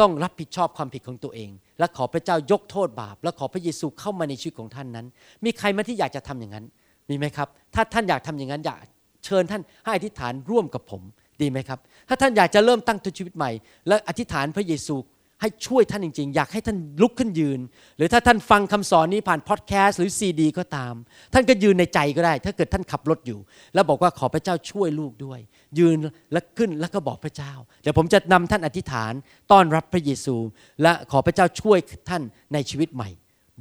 [0.00, 5.06] ต้องรับผิดชอบความผิดของตัวเอง และขอพระเจ้ายกโทษบาป และขอพระเยซูเข้ามาในชีวิตของท่านนั้น
[5.44, 6.64] มีใครไหมที่อยากจะทำอย่างนั้น
[7.08, 8.78] มีไหมครับ ถ้าท่านอยากทำอย่างนั้นอยาก
[9.24, 11.02] เชิญท่านให้อธิษฐานร่วมกับผม
[11.40, 13.50] ดีไหมครับ ถ้าท่านอยากจะเริ่มตั้งตัวชีวิตใหม่
[13.88, 14.96] และอธิษฐานพระเยซู
[15.40, 17.60] ให้ช่วยท่านจริง ๆ อยากให้ท่านลุกขึ้นยืน
[17.96, 20.94] หรือถ้าท่านฟังคำสอนนี้ผ่านพอดแคสต์หรือซีดี ก็ตาม
[21.32, 23.38] ท่านก็ยืนในใจก็ได้ ถ้าเกิดท่านขับรถอยู่
[23.74, 25.40] แล้วบอกว่าขอพระเจ้าช่วยลูกด้วย
[25.78, 25.96] ยืน
[26.32, 29.12] แล้วขึ้นแล้วก็บอกพระเจ้า เดี๋ยวผมจะนำท่านอธิษฐาน
[29.52, 30.36] ต้อนรับพระเยซู
[30.82, 31.78] และขอพระเจ้าช่วย
[32.10, 32.22] ท่าน
[32.52, 33.08] ในชีวิตใหม่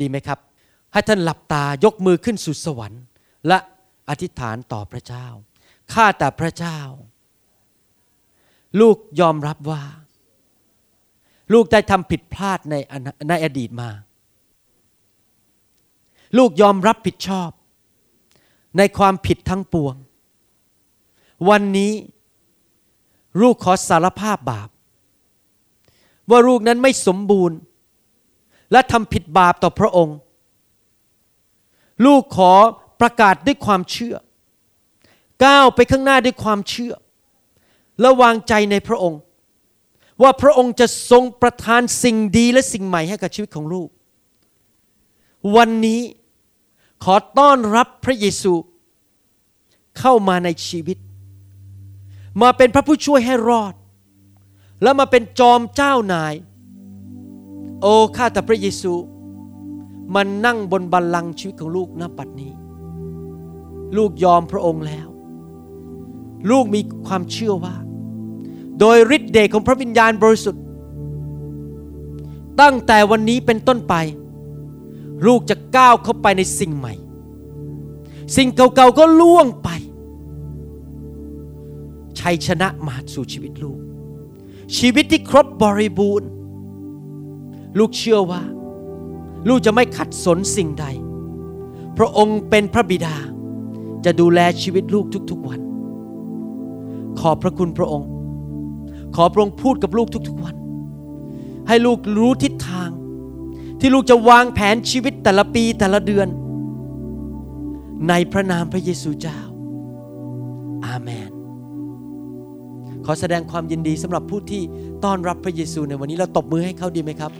[0.01, 0.39] ดีไหมครับ
[0.93, 3.01] ให้ท่านหลับตายกมือขึ้นสู่สวรรค์
[3.47, 3.57] และ
[4.09, 5.27] อธิษฐานต่อพระเจ้า
[5.93, 6.79] ข้าแต่พระเจ้า
[8.79, 9.83] ลูกยอมรับว่า
[11.53, 12.75] ลูกได้ทำผิดพลาดใน
[13.29, 13.89] ในอดีตมา
[16.37, 17.49] ลูกยอมรับผิดชอบ
[18.77, 19.95] ในความผิดทั้งปวง
[21.49, 21.93] วันนี้
[23.41, 24.69] ลูกขอสารภาพบาป
[26.29, 27.57] ว่าลูกนั้นไม่สมบูรณ์
[28.71, 30.17] และทำผิดบาปต่อพระองค์
[32.05, 32.53] ลูกขอ
[33.01, 34.15] ประกาศด้วยความเชื่อ
[35.45, 36.93] ก้าวไปข้างหน้าด้วยความเชื่อ
[38.01, 39.19] และวางใจในพระองค์
[40.21, 43.89] ว่าพระองค์จะทรงประทานสิ่งดีและสิ่งใหม่ให้กับชีวิตของลูก
[45.55, 46.01] วันนี้
[47.03, 48.53] ขอต้อนรับพระเยซู
[49.99, 50.97] เข้ามาในชีวิต
[52.41, 53.73] มาเป็นพระผู้ช่วยให้รอด
[54.83, 56.33] และมาเป็นจอมเจ้านาย
[57.81, 58.93] โอ้ข้าแต่พระเยซู
[60.15, 62.53] มันนั่งบนบัลลังก์ชีวิตของลูกณบัดนี้
[63.97, 65.07] ลูกยอมพระองค์แล้ว
[66.51, 67.75] ลูกมีความเชื่อว่า
[68.79, 70.63] โดยฤทธิ์เดชของพระวิญญาณบริสุทธิ์
[72.61, 73.95] ตั้งแต่วันนี้เป็นต้นไป
[75.25, 76.93] ลูกจะก้าวเข้าไปในสิ่งใหม่
[78.35, 79.69] สิ่งเก่าๆก็ล่วงไป
[82.19, 83.79] ชัยชนะมาสู่ชีวิตลูก
[84.77, 86.29] ชีวิตที่ครบบริบูรณ์
[87.79, 88.43] ลูกเชื่อว่า
[89.47, 90.85] ลูกจะไม่ขัดสนสิ่งใด
[91.97, 93.15] พระองค์เป็นพระบิดา
[94.05, 95.59] จะดูแลชีวิตลูกทุกๆวัน
[97.19, 98.09] ขอบพระคุณพระองค์
[99.15, 100.55] ขอพระองค์พูดกับลูกทุกๆวัน
[101.67, 102.89] ให้ลูกรู้ทิศทาง
[103.79, 106.27] ที่ลูกจะวางแผนชีวิตแต่ละปีแต่ละเดือน
[108.09, 109.37] ในพระนามพระเยซูเจ้า
[110.85, 111.29] อาเมน
[113.05, 114.61] ขอแสดงความยินดีสำหรับผู้ที่
[115.03, 117.31] ต้อนรับพระเยซูในวันนี้เราตบมือให้เขาดีไหมครับ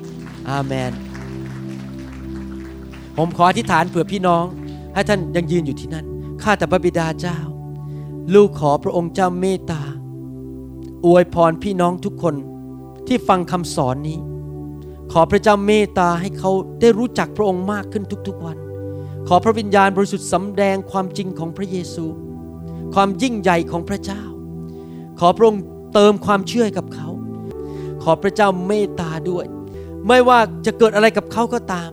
[0.50, 0.92] อาเมน
[3.18, 4.44] ผมขออธิษฐานเผื่อพี่น้อง
[4.94, 6.06] ให้ท่านยังยืนอยู่ที่นั่น
[6.44, 7.38] ข้าแต่พระบิดาเจ้า
[8.34, 9.82] ลูกขอพระองค์เจ้าเมตตา
[11.06, 12.36] อวยพรพี่น้องทุกคน
[13.08, 14.20] ที่ฟังคำสอนนี้
[15.12, 18.58] ขอพระเจ้าเมตตาให้เขาได้รู้จักพระองค์มากขึ้นทุกๆวัน
[19.28, 22.06] ขอพระวิญญาณบริสุทธิ์สำแดงความจริงของพระเยซู
[22.94, 24.24] ความยิ่งใหญ่ของพระเจ้า
[25.20, 27.10] ขอพระองค์เติมความเชื่อให้กับเขา
[28.04, 29.46] ขอพระเจ้าเมตตาด้วย
[30.08, 31.90] ไม่ว่าจะเกิดอะไรกับเขาก็ตาม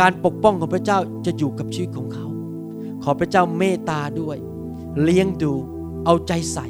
[0.00, 2.26] การปกป้องของพระเจ้าจะอยู่กับชีวิตของเขา
[3.04, 4.36] ขอพระเจ้าเมตตาด้วย
[5.02, 5.52] เลี้ยงดู
[6.04, 6.66] เอาใจใส่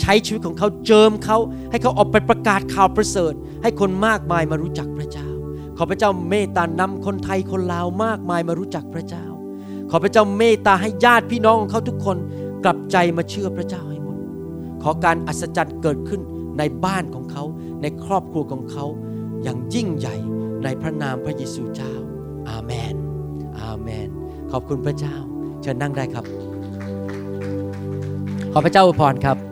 [0.00, 1.38] ใช้ชีวิตของเขาเจิมเขา
[1.70, 3.32] ให้เขาออกไปประกาศข่าวประเสริฐ
[3.62, 5.28] ให้คนมากมายมารู้จักพระเจ้า
[5.76, 9.24] ขอพระเจ้าเมตตานำคนไทยคนลาวมากมายมารู้จักพระเจ้า
[9.90, 12.16] ขอพระเจ้าเมตตาให้ญาติพี่น้องของเขาทุกคน
[12.64, 14.16] กลับใจมาเชื่อพระเจ้าให้หมด
[14.82, 16.20] ขอการอัศจรรย์เกิดขึ้น
[16.58, 17.44] ในบ้านของเขา
[17.82, 18.86] ในครอบครัวของเขา
[19.42, 20.16] อย่างยิ่งใหญ่
[20.64, 21.94] ในพระนามพระเยซูเจ้า
[22.48, 22.94] อาเมน
[23.60, 24.08] อาเมน
[24.50, 25.16] ขอบคุณพระเจ้า
[25.62, 26.24] เชิญนั่งได้ครับ
[28.52, 29.51] ขอพระเจ้าอวยพรครับ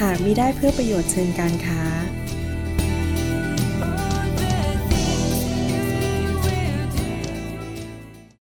[0.00, 1.80] หากมิได้เพื่อประโยชน์เชิงการค้า